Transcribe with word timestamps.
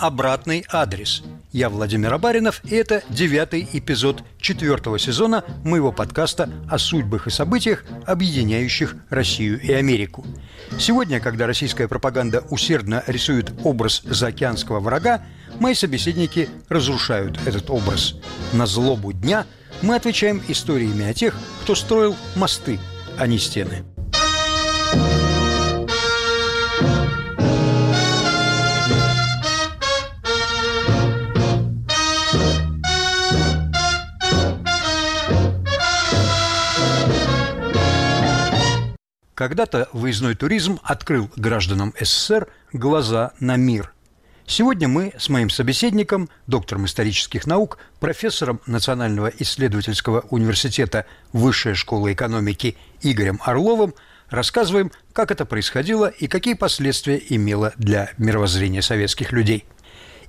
«Обратный 0.00 0.64
адрес». 0.72 1.22
Я 1.52 1.68
Владимир 1.68 2.14
Абаринов, 2.14 2.62
и 2.64 2.74
это 2.74 3.02
девятый 3.10 3.68
эпизод 3.70 4.22
четвертого 4.40 4.98
сезона 4.98 5.44
моего 5.62 5.92
подкаста 5.92 6.48
о 6.70 6.78
судьбах 6.78 7.26
и 7.26 7.30
событиях, 7.30 7.84
объединяющих 8.06 8.96
Россию 9.10 9.60
и 9.60 9.70
Америку. 9.72 10.24
Сегодня, 10.78 11.20
когда 11.20 11.46
российская 11.46 11.86
пропаганда 11.86 12.44
усердно 12.48 13.04
рисует 13.06 13.52
образ 13.62 14.00
заокеанского 14.04 14.80
врага, 14.80 15.22
мои 15.58 15.74
собеседники 15.74 16.48
разрушают 16.70 17.38
этот 17.44 17.68
образ. 17.68 18.14
На 18.54 18.64
злобу 18.64 19.12
дня 19.12 19.44
мы 19.82 19.96
отвечаем 19.96 20.42
историями 20.48 21.04
о 21.04 21.12
тех, 21.12 21.36
кто 21.62 21.74
строил 21.74 22.16
мосты, 22.36 22.80
а 23.18 23.26
не 23.26 23.38
стены. 23.38 23.84
Когда-то 39.40 39.88
выездной 39.94 40.34
туризм 40.34 40.80
открыл 40.82 41.30
гражданам 41.34 41.94
СССР 41.98 42.46
глаза 42.74 43.32
на 43.40 43.56
мир. 43.56 43.90
Сегодня 44.46 44.86
мы 44.86 45.14
с 45.16 45.30
моим 45.30 45.48
собеседником, 45.48 46.28
доктором 46.46 46.84
исторических 46.84 47.46
наук, 47.46 47.78
профессором 48.00 48.60
Национального 48.66 49.28
исследовательского 49.38 50.26
университета 50.28 51.06
Высшей 51.32 51.72
школы 51.72 52.12
экономики 52.12 52.76
Игорем 53.00 53.40
Орловым 53.42 53.94
рассказываем, 54.28 54.92
как 55.14 55.30
это 55.30 55.46
происходило 55.46 56.08
и 56.08 56.26
какие 56.26 56.52
последствия 56.52 57.18
имело 57.30 57.72
для 57.78 58.10
мировоззрения 58.18 58.82
советских 58.82 59.32
людей. 59.32 59.64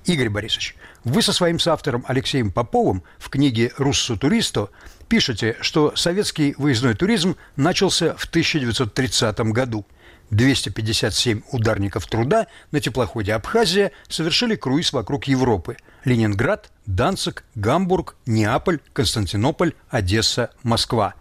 Игорь 0.06 0.30
Борисович, 0.30 0.74
вы 1.04 1.20
со 1.20 1.34
своим 1.34 1.58
соавтором 1.58 2.02
Алексеем 2.08 2.50
Поповым 2.50 3.02
в 3.18 3.28
книге 3.28 3.72
«Руссу 3.76 4.16
туристо» 4.16 4.70
Пишете, 5.08 5.56
что 5.60 5.94
советский 5.96 6.54
выездной 6.56 6.94
туризм 6.94 7.36
начался 7.56 8.14
в 8.16 8.24
1930 8.24 9.40
году. 9.52 9.84
257 10.30 11.42
ударников 11.52 12.06
труда 12.06 12.46
на 12.70 12.80
теплоходе 12.80 13.34
«Абхазия» 13.34 13.92
совершили 14.08 14.56
круиз 14.56 14.92
вокруг 14.92 15.24
Европы. 15.24 15.76
Ленинград, 16.04 16.72
Данцик, 16.86 17.44
Гамбург, 17.54 18.16
Неаполь, 18.24 18.80
Константинополь, 18.94 19.74
Одесса, 19.90 20.50
Москва. 20.62 21.14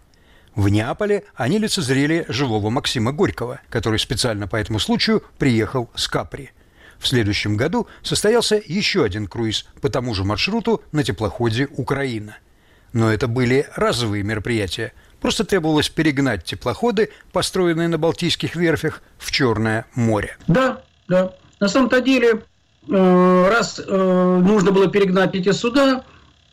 В 0.56 0.70
Неаполе 0.70 1.26
они 1.36 1.60
лицезрели 1.60 2.26
живого 2.30 2.70
Максима 2.70 3.12
Горького, 3.12 3.60
который 3.70 4.00
специально 4.00 4.48
по 4.48 4.56
этому 4.56 4.80
случаю 4.80 5.24
приехал 5.38 5.90
с 5.96 6.08
Капри. 6.08 6.52
В 6.98 7.08
следующем 7.08 7.58
году 7.58 7.88
состоялся 8.04 8.62
еще 8.64 9.04
один 9.04 9.28
круиз 9.28 9.66
по 9.82 9.90
тому 9.90 10.14
же 10.14 10.24
маршруту 10.24 10.84
на 10.92 11.04
теплоходе 11.04 11.68
«Украина». 11.76 12.38
Но 12.94 13.12
это 13.12 13.28
были 13.28 13.68
разовые 13.76 14.24
мероприятия. 14.24 14.94
Просто 15.22 15.44
требовалось 15.44 15.88
перегнать 15.88 16.44
теплоходы, 16.44 17.12
построенные 17.32 17.88
на 17.88 17.98
Балтийских 17.98 18.56
верфях, 18.56 19.02
в 19.20 19.32
Черное 19.32 19.86
море. 19.96 20.36
Да, 20.48 20.82
да. 21.08 21.34
На 21.60 21.68
самом-то 21.68 22.02
деле, 22.02 22.42
э, 22.90 23.48
раз 23.50 23.80
э, 23.80 24.40
нужно 24.44 24.72
было 24.72 24.88
перегнать 24.88 25.36
эти 25.36 25.52
суда, 25.52 26.04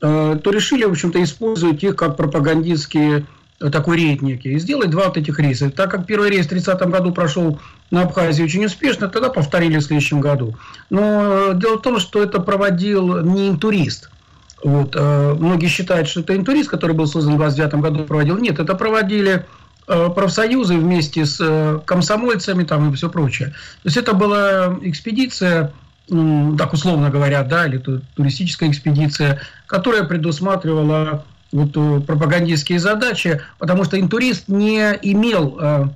э, 0.03 0.39
то 0.43 0.51
решили, 0.51 0.85
в 0.85 0.91
общем-то, 0.91 1.23
использовать 1.23 1.83
их 1.83 1.97
как 1.97 2.17
пропагандистские 2.17 3.27
такой 3.73 3.97
рейд 3.97 4.23
некий, 4.23 4.53
и 4.53 4.59
сделать 4.59 4.91
два 4.91 5.07
вот 5.07 5.17
этих 5.17 5.41
рейса. 5.41 5.71
Так 5.71 5.91
как 5.91 6.07
первый 6.07 6.31
рейс 6.31 6.47
в 6.47 6.51
30 6.51 6.81
году 6.83 7.11
прошел 7.13 7.59
на 7.91 8.03
Абхазии 8.03 8.45
очень 8.45 8.67
успешно, 8.67 9.09
тогда 9.09 9.31
повторили 9.31 9.79
в 9.79 9.83
следующем 9.83 10.21
году. 10.21 10.55
Но 10.91 11.55
дело 11.55 11.79
в 11.79 11.83
том, 11.83 11.99
что 11.99 12.23
это 12.23 12.39
проводил 12.39 13.23
не 13.23 13.57
турист– 13.57 14.11
вот. 14.63 14.97
Э, 14.97 15.35
многие 15.39 15.69
считают, 15.69 16.09
что 16.09 16.21
это 16.21 16.37
интурист, 16.37 16.69
который 16.69 16.95
был 16.95 17.07
создан 17.07 17.35
в 17.35 17.39
29 17.39 17.75
году, 17.75 18.05
проводил. 18.05 18.39
Нет, 18.39 18.59
это 18.59 18.75
проводили 18.75 19.47
э, 19.87 20.09
профсоюзы 20.15 20.77
вместе 20.77 21.27
с 21.27 21.39
э, 21.41 21.81
комсомольцами 21.85 22.65
там 22.65 22.91
и 22.91 22.97
все 22.97 23.09
прочее. 23.09 23.49
То 23.49 23.87
есть 23.87 23.97
это 23.97 24.15
была 24.15 24.77
экспедиция, 24.83 25.73
так 26.09 26.73
условно 26.73 27.11
говоря, 27.11 27.43
да, 27.43 27.67
или 27.67 27.83
туристическая 28.17 28.71
экспедиция, 28.71 29.41
которая 29.67 30.05
предусматривала 30.05 31.25
вот 31.53 31.73
пропагандистские 32.07 32.79
задачи, 32.79 33.41
потому 33.59 33.85
что 33.85 34.01
интурист 34.01 34.49
не 34.49 34.81
имел, 35.03 35.93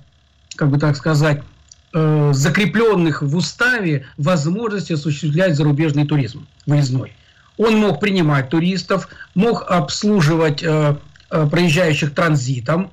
как 0.54 0.68
бы 0.68 0.78
так 0.78 0.96
сказать, 0.96 1.42
закрепленных 1.92 3.22
в 3.22 3.34
уставе 3.34 4.06
возможности 4.18 4.92
осуществлять 4.92 5.56
зарубежный 5.56 6.06
туризм 6.06 6.46
выездной. 6.66 7.12
Он 7.62 7.76
мог 7.76 8.00
принимать 8.00 8.48
туристов, 8.48 9.08
мог 9.34 9.64
обслуживать 9.70 10.62
э, 10.62 10.96
э, 11.30 11.46
проезжающих 11.46 12.14
транзитом 12.14 12.90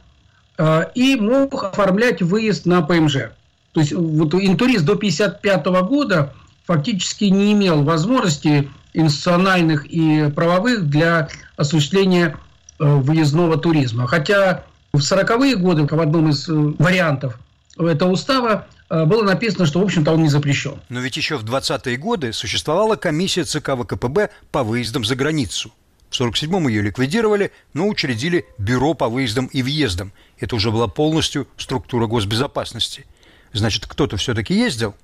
э, 0.57 0.85
и 0.95 1.15
мог 1.15 1.63
оформлять 1.63 2.21
выезд 2.21 2.65
на 2.65 2.81
ПМЖ. 2.81 3.31
То 3.73 3.79
есть 3.79 3.93
вот 3.93 4.33
интурист 4.33 4.85
до 4.85 4.93
1955 4.93 5.65
года 5.87 6.33
фактически 6.65 7.25
не 7.25 7.53
имел 7.53 7.83
возможности 7.83 8.69
институциональных 8.93 9.85
и 9.85 10.29
правовых 10.29 10.87
для 10.87 11.29
осуществления 11.57 12.37
э, 12.79 12.85
выездного 12.85 13.57
туризма. 13.57 14.07
Хотя 14.07 14.63
в 14.93 14.97
40-е 14.97 15.55
годы 15.55 15.85
в 15.85 15.99
одном 15.99 16.29
из 16.29 16.47
э, 16.47 16.53
вариантов 16.53 17.39
этого 17.87 18.11
устава 18.11 18.67
Э, 18.89 19.05
было 19.05 19.23
написано, 19.23 19.65
что, 19.65 19.79
в 19.79 19.83
общем-то, 19.83 20.11
он 20.11 20.23
не 20.23 20.29
запрещен. 20.29 20.79
Но 20.89 20.99
ведь 20.99 21.17
еще 21.17 21.37
в 21.37 21.43
20-е 21.43 21.97
годы 21.97 22.33
существовала 22.33 22.95
комиссия 22.95 23.43
ЦК 23.43 23.75
ВКПБ 23.75 24.29
по 24.51 24.63
выездам 24.63 25.05
за 25.05 25.15
границу. 25.15 25.71
В 26.09 26.19
47-м 26.19 26.67
ее 26.67 26.81
ликвидировали, 26.81 27.51
но 27.73 27.87
учредили 27.87 28.47
бюро 28.57 28.95
по 28.95 29.09
выездам 29.09 29.45
и 29.45 29.61
въездам. 29.61 30.11
Это 30.39 30.55
уже 30.55 30.71
была 30.71 30.87
полностью 30.87 31.47
структура 31.55 32.07
госбезопасности. 32.07 33.05
Значит, 33.53 33.85
кто-то 33.85 34.17
все-таки 34.17 34.55
ездил? 34.55 34.95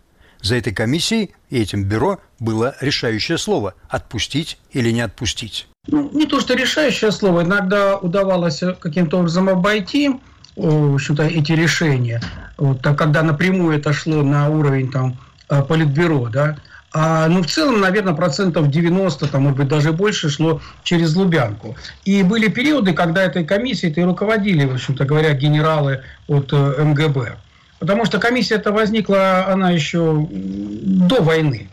За 0.42 0.56
этой 0.56 0.74
комиссией 0.74 1.32
и 1.50 1.60
этим 1.60 1.84
бюро 1.84 2.20
было 2.40 2.76
решающее 2.82 3.38
слово– 3.38 3.76
отпустить 3.90 4.58
или 4.72 4.92
не 4.92 5.02
отпустить. 5.02 5.68
Ну, 5.88 6.10
не 6.12 6.26
то, 6.26 6.40
что 6.40 6.56
решающее 6.56 7.12
слово. 7.12 7.44
Иногда 7.44 7.98
удавалось 7.98 8.62
каким-то 8.80 9.20
образом 9.20 9.50
обойти 9.50 10.20
в 10.56 10.96
общем-то, 10.96 11.24
эти 11.24 11.52
решения, 11.52 12.22
вот, 12.58 12.82
так, 12.82 12.98
когда 12.98 13.24
напрямую 13.24 13.78
это 13.78 13.94
шло 13.94 14.24
на 14.24 14.50
уровень 14.50 14.92
там, 14.92 15.18
э, 15.50 15.62
политбюро, 15.62 16.30
да, 16.30 16.58
а, 16.98 17.28
ну, 17.28 17.44
в 17.44 17.48
целом, 17.48 17.82
наверное, 17.82 18.14
процентов 18.14 18.70
90, 18.70 19.28
там, 19.28 19.44
может 19.44 19.58
быть, 19.58 19.68
даже 19.68 19.92
больше 19.92 20.30
шло 20.30 20.62
через 20.84 21.14
Лубянку. 21.14 21.76
И 22.06 22.24
были 22.24 22.48
периоды, 22.48 22.94
когда 22.94 23.24
этой 23.24 23.44
комиссией 23.44 23.94
и 23.94 24.02
руководили, 24.02 24.64
в 24.64 24.76
общем-то 24.76 25.04
говоря, 25.04 25.34
генералы 25.34 26.04
от 26.28 26.54
э, 26.54 26.84
МГБ. 26.84 27.36
Потому 27.80 28.06
что 28.06 28.18
комиссия 28.18 28.56
эта 28.56 28.72
возникла, 28.72 29.48
она 29.48 29.72
еще 29.72 30.26
до 30.32 31.22
войны. 31.22 31.68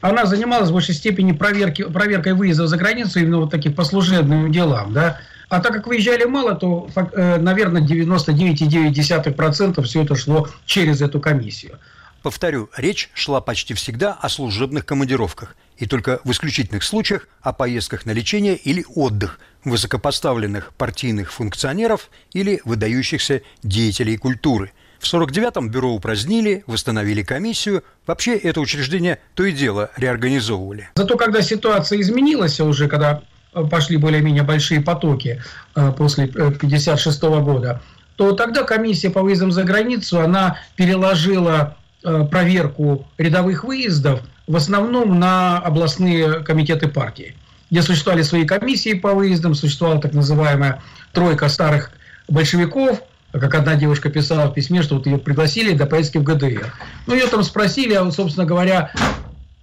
Она 0.00 0.24
занималась 0.24 0.70
в 0.70 0.72
большей 0.72 0.94
степени 0.94 1.32
проверки, 1.32 1.82
проверкой 1.82 2.32
выезда 2.32 2.66
за 2.66 2.78
границу 2.78 3.20
именно 3.20 3.40
вот 3.40 3.50
таких 3.50 3.74
по 3.74 3.84
служебным 3.84 4.50
делам, 4.50 4.94
да, 4.94 5.18
а 5.48 5.60
так 5.60 5.72
как 5.72 5.86
выезжали 5.86 6.24
мало, 6.24 6.54
то, 6.54 6.88
наверное, 7.14 7.82
99,9% 7.82 9.82
все 9.82 10.02
это 10.02 10.16
шло 10.16 10.48
через 10.64 11.02
эту 11.02 11.20
комиссию. 11.20 11.78
Повторю, 12.22 12.68
речь 12.76 13.10
шла 13.14 13.40
почти 13.40 13.74
всегда 13.74 14.12
о 14.12 14.28
служебных 14.28 14.84
командировках 14.84 15.54
и 15.76 15.86
только 15.86 16.20
в 16.24 16.32
исключительных 16.32 16.82
случаях 16.82 17.28
о 17.40 17.52
поездках 17.52 18.04
на 18.04 18.10
лечение 18.10 18.56
или 18.56 18.84
отдых 18.94 19.38
высокопоставленных 19.62 20.72
партийных 20.74 21.32
функционеров 21.32 22.10
или 22.32 22.60
выдающихся 22.64 23.42
деятелей 23.62 24.16
культуры. 24.16 24.72
В 24.98 25.04
49-м 25.04 25.68
бюро 25.68 25.92
упразднили, 25.92 26.64
восстановили 26.66 27.22
комиссию. 27.22 27.84
Вообще 28.06 28.36
это 28.36 28.60
учреждение 28.60 29.20
то 29.34 29.44
и 29.44 29.52
дело 29.52 29.90
реорганизовывали. 29.96 30.88
Зато 30.96 31.16
когда 31.16 31.42
ситуация 31.42 32.00
изменилась 32.00 32.58
уже, 32.58 32.88
когда 32.88 33.22
пошли 33.64 33.96
более-менее 33.96 34.42
большие 34.42 34.80
потоки 34.80 35.42
э, 35.74 35.92
после 35.96 36.24
1956 36.24 37.22
э, 37.22 37.40
года, 37.40 37.80
то 38.16 38.32
тогда 38.32 38.62
комиссия 38.64 39.10
по 39.10 39.22
выездам 39.22 39.52
за 39.52 39.64
границу, 39.64 40.20
она 40.20 40.58
переложила 40.76 41.76
э, 42.02 42.26
проверку 42.30 43.06
рядовых 43.18 43.64
выездов 43.64 44.20
в 44.46 44.56
основном 44.56 45.18
на 45.18 45.58
областные 45.58 46.40
комитеты 46.40 46.88
партии, 46.88 47.34
где 47.70 47.82
существовали 47.82 48.22
свои 48.22 48.46
комиссии 48.46 48.94
по 48.94 49.12
выездам, 49.12 49.54
существовала 49.54 50.00
так 50.00 50.12
называемая 50.12 50.82
тройка 51.12 51.48
старых 51.48 51.90
большевиков, 52.28 53.02
как 53.32 53.54
одна 53.54 53.74
девушка 53.74 54.08
писала 54.08 54.48
в 54.48 54.54
письме, 54.54 54.82
что 54.82 54.96
вот 54.96 55.06
ее 55.06 55.18
пригласили 55.18 55.74
до 55.74 55.86
поездки 55.86 56.18
в 56.18 56.22
ГДР. 56.22 56.72
Ну, 57.06 57.14
ее 57.14 57.26
там 57.26 57.42
спросили, 57.42 57.94
а, 57.94 58.10
собственно 58.10 58.46
говоря, 58.46 58.92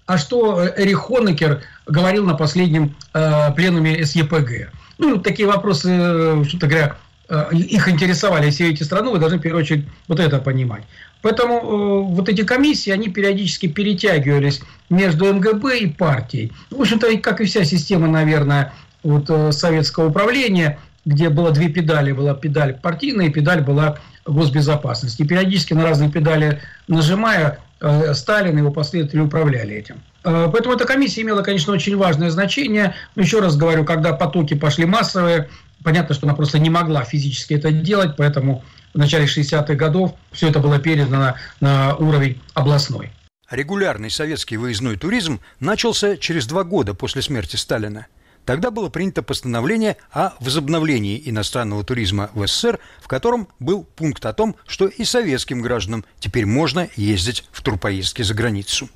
а 0.06 0.18
что 0.18 0.66
Эрих 0.76 1.00
Хонекер 1.00 1.62
говорил 1.86 2.26
на 2.26 2.36
последнем 2.36 2.96
э, 3.14 3.52
пленуме 3.56 4.06
СЕПГ. 4.06 4.72
Ну, 4.98 5.18
такие 5.20 5.48
вопросы, 5.48 5.90
э, 5.92 6.44
что-то 6.48 6.68
говоря, 6.68 6.96
э, 7.30 7.50
их 7.54 7.88
интересовали 7.88 8.50
все 8.50 8.70
эти 8.70 8.84
страны, 8.84 9.12
вы 9.12 9.20
должны 9.20 9.40
в 9.40 9.42
первую 9.42 9.64
очередь 9.64 9.86
вот 10.08 10.20
это 10.20 10.40
понимать. 10.40 10.84
Поэтому 11.22 11.56
э, 11.56 12.14
вот 12.14 12.28
эти 12.28 12.44
комиссии, 12.44 12.92
они 12.92 13.08
периодически 13.08 13.68
перетягивались 13.68 14.62
между 14.90 15.34
МГБ 15.34 15.80
и 15.80 15.88
партией. 15.88 16.52
В 16.70 16.82
общем-то, 16.82 17.18
как 17.18 17.40
и 17.40 17.46
вся 17.46 17.64
система, 17.64 18.08
наверное, 18.08 18.74
вот, 19.04 19.30
э, 19.30 19.52
советского 19.54 20.10
управления, 20.10 20.80
где 21.06 21.30
было 21.30 21.52
две 21.52 21.70
педали. 21.70 22.12
Была 22.12 22.34
педаль 22.34 22.76
партийная 22.76 23.28
и 23.28 23.30
педаль 23.30 23.62
была 23.62 24.00
госбезопасности. 24.26 25.22
И 25.22 25.28
периодически 25.28 25.74
на 25.74 25.84
разные 25.84 26.10
педали 26.10 26.62
нажимая, 26.88 27.60
э, 27.82 28.14
Сталин 28.14 28.56
и 28.56 28.60
его 28.60 28.72
последователи 28.72 29.20
управляли 29.20 29.76
этим. 29.76 30.02
Э, 30.24 30.50
поэтому 30.52 30.76
эта 30.76 30.86
комиссия 30.86 31.22
имела, 31.22 31.42
конечно, 31.42 31.74
очень 31.74 31.98
важное 31.98 32.30
значение. 32.30 32.96
Но 33.16 33.22
еще 33.22 33.40
раз 33.40 33.58
говорю, 33.58 33.84
когда 33.86 34.14
потоки 34.14 34.54
пошли 34.54 34.86
массовые, 34.86 35.50
понятно, 35.84 36.16
что 36.16 36.26
она 36.28 36.36
просто 36.36 36.60
не 36.60 36.70
могла 36.70 37.04
физически 37.04 37.54
это 37.54 37.72
делать, 37.72 38.16
поэтому 38.18 38.64
в 38.94 38.98
начале 38.98 39.26
60-х 39.26 39.74
годов 39.76 40.14
все 40.32 40.50
это 40.50 40.60
было 40.60 40.80
передано 40.80 41.36
на 41.60 41.96
уровень 41.96 42.40
областной. 42.54 43.12
Регулярный 43.50 44.10
советский 44.10 44.58
выездной 44.58 44.96
туризм 44.96 45.42
начался 45.60 46.16
через 46.18 46.48
два 46.48 46.64
года 46.64 46.94
после 46.94 47.22
смерти 47.22 47.56
Сталина– 47.56 48.08
Тогда 48.46 48.72
было 48.72 48.90
принято 48.90 49.24
постановление 49.24 49.98
о 50.12 50.34
возобновлении 50.40 51.22
иностранного 51.26 51.84
туризма 51.84 52.30
в 52.34 52.46
СССР, 52.46 52.80
в 53.02 53.08
котором 53.08 53.48
был 53.60 53.84
пункт 53.84 54.26
о 54.26 54.34
том, 54.34 54.56
что 54.68 54.88
и 54.88 55.06
советским 55.06 55.62
гражданам 55.62 56.04
теперь 56.20 56.46
можно 56.46 56.90
ездить 56.96 57.46
в 57.52 57.62
турпоездки 57.62 58.22
за 58.22 58.34
границу. 58.34 58.90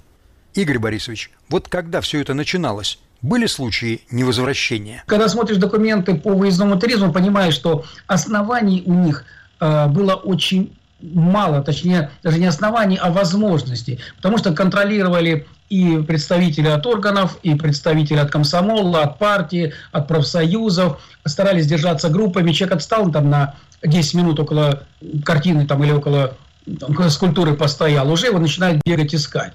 Игорь 0.53 0.79
Борисович, 0.79 1.31
вот 1.49 1.69
когда 1.69 2.01
все 2.01 2.19
это 2.19 2.33
начиналось, 2.33 2.99
были 3.21 3.45
случаи 3.45 4.01
невозвращения? 4.11 5.03
Когда 5.07 5.27
смотришь 5.27 5.57
документы 5.57 6.15
по 6.15 6.33
выездному 6.33 6.79
туризму, 6.79 7.13
понимаешь, 7.13 7.53
что 7.53 7.85
оснований 8.07 8.83
у 8.85 8.93
них 8.93 9.25
э, 9.59 9.87
было 9.87 10.15
очень 10.15 10.77
мало, 11.01 11.61
точнее, 11.61 12.11
даже 12.23 12.39
не 12.39 12.45
оснований, 12.45 12.97
а 13.01 13.11
возможностей. 13.11 13.99
Потому 14.17 14.37
что 14.37 14.53
контролировали 14.53 15.47
и 15.69 15.97
представители 15.97 16.67
от 16.67 16.85
органов, 16.85 17.37
и 17.43 17.55
представители 17.55 18.17
от 18.17 18.31
комсомола, 18.31 19.03
от 19.03 19.19
партии, 19.19 19.73
от 19.91 20.07
профсоюзов. 20.07 21.01
Старались 21.25 21.67
держаться 21.67 22.09
группами. 22.09 22.51
Человек 22.51 22.77
отстал 22.77 23.11
там 23.11 23.29
на 23.29 23.55
10 23.83 24.13
минут 24.15 24.39
около 24.39 24.83
картины 25.23 25.67
там, 25.67 25.83
или 25.83 25.91
около 25.91 26.35
там, 26.79 27.09
скульптуры 27.09 27.53
постоял, 27.53 28.09
уже 28.11 28.27
его 28.27 28.39
начинают 28.39 28.81
бегать 28.85 29.13
искать. 29.13 29.53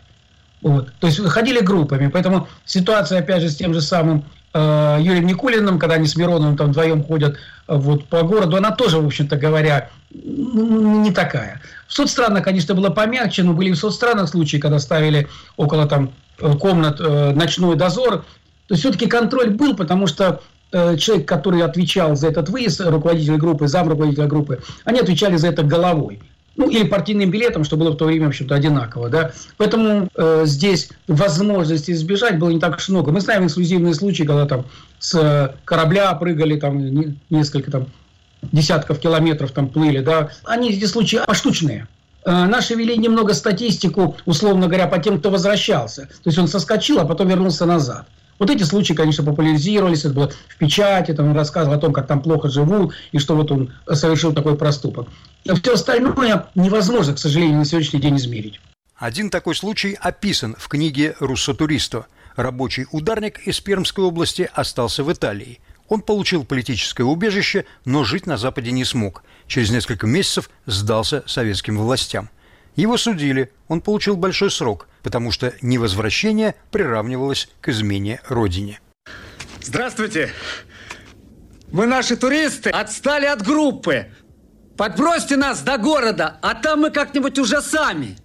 Вот. 0.60 0.92
То 1.00 1.08
есть 1.08 1.18
ходили 1.26 1.60
группами. 1.60 2.08
Поэтому 2.08 2.48
ситуация, 2.64 3.18
опять 3.18 3.42
же, 3.42 3.50
с 3.50 3.56
тем 3.56 3.74
же 3.74 3.80
самым 3.80 4.24
э, 4.54 4.98
Юрием 5.00 5.26
Никулиным, 5.26 5.78
когда 5.78 5.96
они 5.96 6.06
с 6.06 6.16
Мироновым 6.16 6.56
там 6.56 6.70
вдвоем 6.70 7.02
ходят 7.02 7.34
э, 7.34 7.36
вот, 7.76 8.06
по 8.06 8.22
городу, 8.22 8.56
она 8.56 8.70
тоже, 8.70 8.98
в 8.98 9.06
общем-то 9.06 9.36
говоря, 9.36 9.90
не 10.10 11.10
такая. 11.12 11.60
В 11.88 11.94
соцстранах, 11.94 12.44
конечно, 12.44 12.74
было 12.74 12.90
помягче, 12.90 13.42
но 13.42 13.52
были 13.52 13.70
и 13.70 13.72
в 13.72 13.78
соцстранах 13.78 14.28
случаи, 14.28 14.58
когда 14.58 14.78
ставили 14.78 15.28
около 15.56 15.86
там 15.86 16.12
э, 16.40 16.52
комнат 16.54 17.00
э, 17.00 17.32
ночной 17.32 17.76
дозор. 17.76 18.24
То 18.68 18.74
есть 18.74 18.80
все-таки 18.80 19.06
контроль 19.06 19.50
был, 19.50 19.76
потому 19.76 20.06
что 20.06 20.40
человек, 20.96 21.28
который 21.28 21.60
отвечал 21.60 22.16
за 22.16 22.28
этот 22.28 22.48
выезд, 22.48 22.80
руководитель 22.80 23.36
группы, 23.36 23.68
зам 23.68 23.90
руководителя 23.90 24.26
группы, 24.26 24.62
они 24.86 25.00
отвечали 25.00 25.36
за 25.36 25.48
это 25.48 25.62
головой. 25.62 26.22
Ну, 26.56 26.68
или 26.68 26.84
партийным 26.84 27.30
билетом, 27.30 27.64
что 27.64 27.76
было 27.76 27.92
в 27.92 27.96
то 27.96 28.04
время, 28.04 28.26
в 28.26 28.28
общем-то, 28.28 28.54
одинаково. 28.54 29.08
Да? 29.08 29.32
Поэтому 29.56 30.08
э, 30.14 30.42
здесь 30.44 30.90
возможности 31.08 31.92
избежать 31.92 32.38
было 32.38 32.50
не 32.50 32.60
так 32.60 32.76
уж 32.76 32.88
много. 32.88 33.10
Мы 33.10 33.20
знаем 33.20 33.46
эксклюзивные 33.46 33.94
случаи, 33.94 34.24
когда 34.24 34.46
там 34.46 34.66
с 34.98 35.54
корабля 35.64 36.12
прыгали 36.14 36.60
там 36.60 37.16
несколько 37.30 37.70
там 37.70 37.86
десятков 38.52 38.98
километров 38.98 39.52
там 39.52 39.68
плыли, 39.68 40.00
да, 40.00 40.30
они 40.44 40.70
эти 40.72 40.84
случаи 40.84 41.20
поштучные. 41.26 41.86
Э, 42.24 42.44
наши 42.44 42.74
вели 42.74 42.96
немного 42.96 43.34
статистику, 43.34 44.16
условно 44.26 44.66
говоря, 44.66 44.86
по 44.86 44.98
тем, 44.98 45.18
кто 45.18 45.30
возвращался. 45.30 46.02
То 46.02 46.28
есть 46.28 46.38
он 46.38 46.48
соскочил, 46.48 47.00
а 47.00 47.04
потом 47.04 47.28
вернулся 47.28 47.66
назад. 47.66 48.06
Вот 48.38 48.50
эти 48.50 48.62
случаи, 48.64 48.94
конечно, 48.94 49.24
популяризировались, 49.24 50.04
это 50.04 50.14
было 50.14 50.30
в 50.48 50.58
печати, 50.58 51.12
там 51.12 51.28
он 51.30 51.36
рассказывал 51.36 51.76
о 51.76 51.80
том, 51.80 51.92
как 51.92 52.06
там 52.06 52.20
плохо 52.20 52.48
живут, 52.48 52.94
и 53.12 53.18
что 53.18 53.36
вот 53.36 53.52
он 53.52 53.72
совершил 53.92 54.32
такой 54.32 54.56
проступок. 54.56 55.08
Все 55.44 55.74
остальное 55.74 56.48
невозможно, 56.54 57.14
к 57.14 57.18
сожалению, 57.18 57.58
на 57.58 57.64
сегодняшний 57.64 58.00
день 58.00 58.16
измерить. 58.16 58.60
Один 58.96 59.30
такой 59.30 59.54
случай 59.54 59.96
описан 60.00 60.54
в 60.58 60.68
книге 60.68 61.16
«Руссо-туристо». 61.18 62.06
Рабочий 62.36 62.86
ударник 62.92 63.46
из 63.46 63.60
Пермской 63.60 64.04
области 64.04 64.48
остался 64.54 65.04
в 65.04 65.12
Италии– 65.12 65.60
он 65.92 66.00
получил 66.00 66.46
политическое 66.46 67.02
убежище, 67.02 67.66
но 67.84 68.02
жить 68.02 68.26
на 68.26 68.38
Западе 68.38 68.72
не 68.72 68.82
смог. 68.82 69.22
Через 69.46 69.70
несколько 69.70 70.06
месяцев 70.06 70.48
сдался 70.64 71.22
советским 71.26 71.76
властям. 71.76 72.30
Его 72.76 72.96
судили, 72.96 73.52
он 73.68 73.82
получил 73.82 74.16
большой 74.16 74.50
срок, 74.50 74.88
потому 75.02 75.30
что 75.30 75.52
невозвращение 75.60 76.54
приравнивалось 76.70 77.50
к 77.60 77.68
измене 77.68 78.22
родине. 78.26 78.80
Здравствуйте! 79.60 80.30
Вы 81.68 81.84
наши 81.84 82.16
туристы 82.16 82.70
отстали 82.70 83.26
от 83.26 83.42
группы. 83.42 84.06
Подбросьте 84.82 85.36
нас 85.36 85.62
до 85.62 85.78
города, 85.78 86.38
а 86.42 86.56
там 86.56 86.80
мы 86.80 86.90
как-нибудь 86.90 87.38
уже 87.38 87.62
сами. 87.62 88.16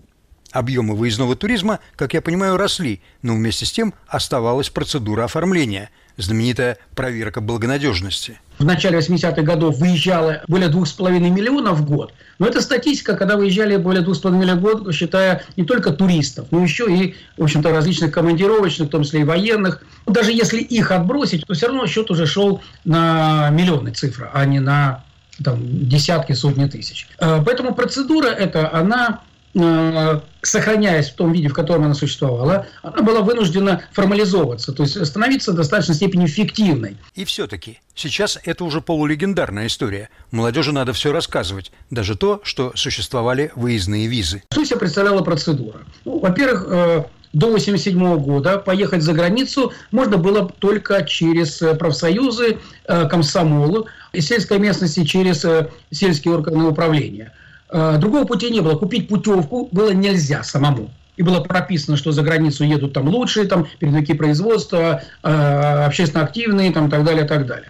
Объемы 0.51 0.95
выездного 0.95 1.35
туризма, 1.35 1.79
как 1.95 2.15
я 2.15 2.21
понимаю, 2.23 2.57
росли, 2.57 2.99
но 3.21 3.35
вместе 3.35 3.67
с 3.67 3.71
тем 3.71 3.93
оставалась 4.07 4.71
процедура 4.71 5.25
оформления– 5.25 5.91
знаменитая 6.17 6.77
проверка 6.95 7.41
благонадежности. 7.41 8.39
В 8.57 8.65
начале 8.65 8.97
80-х 8.97 9.41
годов 9.43 9.77
выезжало 9.77 10.41
более 10.47 10.69
2,5 10.69 11.19
миллионов 11.29 11.79
в 11.79 11.85
год. 11.85 12.13
Но 12.39 12.47
это 12.47 12.59
статистика, 12.61 13.15
когда 13.15 13.37
выезжали 13.37 13.77
более 13.77 14.03
2,5 14.03 14.31
миллионов 14.31 14.57
в 14.57 14.61
год, 14.61 14.95
считая 14.95 15.43
не 15.55 15.63
только 15.63 15.91
туристов, 15.91 16.47
но 16.49 16.63
еще 16.63 16.91
и, 16.91 17.15
в 17.37 17.43
общем-то, 17.43 17.69
различных 17.69 18.11
командировочных, 18.11 18.87
в 18.87 18.91
том 18.91 19.03
числе 19.03 19.21
и 19.21 19.23
военных. 19.23 19.83
Даже 20.07 20.31
если 20.31 20.59
их 20.59 20.91
отбросить, 20.91 21.45
то 21.45 21.53
все 21.53 21.67
равно 21.67 21.85
счет 21.85 22.09
уже 22.09 22.25
шел 22.25 22.61
на 22.83 23.49
миллионы 23.51 23.91
цифры, 23.91 24.29
а 24.33 24.43
не 24.45 24.59
на 24.59 25.03
там, 25.43 25.87
десятки, 25.87 26.33
сотни 26.33 26.65
тысяч. 26.65 27.07
Э, 27.19 27.41
поэтому 27.45 27.73
процедура 27.73 28.27
эта, 28.27 28.73
она 28.73 29.21
Э, 29.59 30.19
сохраняясь 30.43 31.09
в 31.09 31.15
том 31.15 31.33
виде, 31.33 31.47
в 31.47 31.53
котором 31.53 31.85
она 31.85 31.93
существовала, 31.93 32.67
она 32.83 33.01
была 33.01 33.21
вынуждена 33.21 33.81
формализовываться, 33.91 34.71
то 34.71 34.83
есть 34.83 35.03
становиться 35.05 35.51
в 35.51 35.55
достаточной 35.55 35.95
степени 35.95 36.25
фиктивной. 36.27 36.97
И 37.15 37.25
все-таки 37.25 37.79
сейчас 37.95 38.39
это 38.45 38.63
уже 38.63 38.79
полулегендарная 38.81 39.67
история. 39.67 40.09
Молодежи 40.31 40.71
надо 40.71 40.93
все 40.93 41.11
рассказывать, 41.11 41.71
даже 41.89 42.15
то, 42.15 42.39
что 42.43 42.71
существовали 42.75 43.51
выездные 43.55 44.07
визы. 44.07 44.43
Что 44.51 44.63
себя 44.63 44.77
представляла 44.77 45.21
процедура? 45.21 45.79
Ну, 46.05 46.19
во-первых, 46.19 46.65
э, 46.69 47.03
до 47.33 47.47
1987 47.47 48.17
года 48.23 48.57
поехать 48.57 49.03
за 49.03 49.13
границу 49.13 49.73
можно 49.91 50.17
было 50.17 50.51
только 50.59 51.03
через 51.03 51.61
э, 51.61 51.75
профсоюзы, 51.75 52.57
комсомолы, 52.85 53.85
и 54.13 54.21
сельской 54.21 54.59
местности 54.59 55.03
через 55.03 55.45
сельские 55.91 56.33
органы 56.33 56.63
управления– 56.65 57.33
Э, 57.69 57.97
другого 57.97 58.25
пути 58.25 58.49
не 58.49 58.61
было. 58.61 58.75
Купить 58.75 59.07
путевку 59.07 59.69
было 59.71 59.91
нельзя 59.91 60.43
самому. 60.43 60.89
И 61.17 61.23
было 61.23 61.41
прописано, 61.41 61.97
что 61.97 62.11
за 62.11 62.21
границу 62.21 62.63
едут 62.63 62.93
там 62.93 63.09
лучшие, 63.09 63.47
там, 63.47 63.67
передовики 63.79 64.13
производства, 64.13 65.01
э, 65.23 65.85
общественно 65.85 66.23
активные, 66.23 66.71
там, 66.71 66.89
так 66.89 67.03
далее, 67.03 67.25
так 67.25 67.47
далее. 67.47 67.69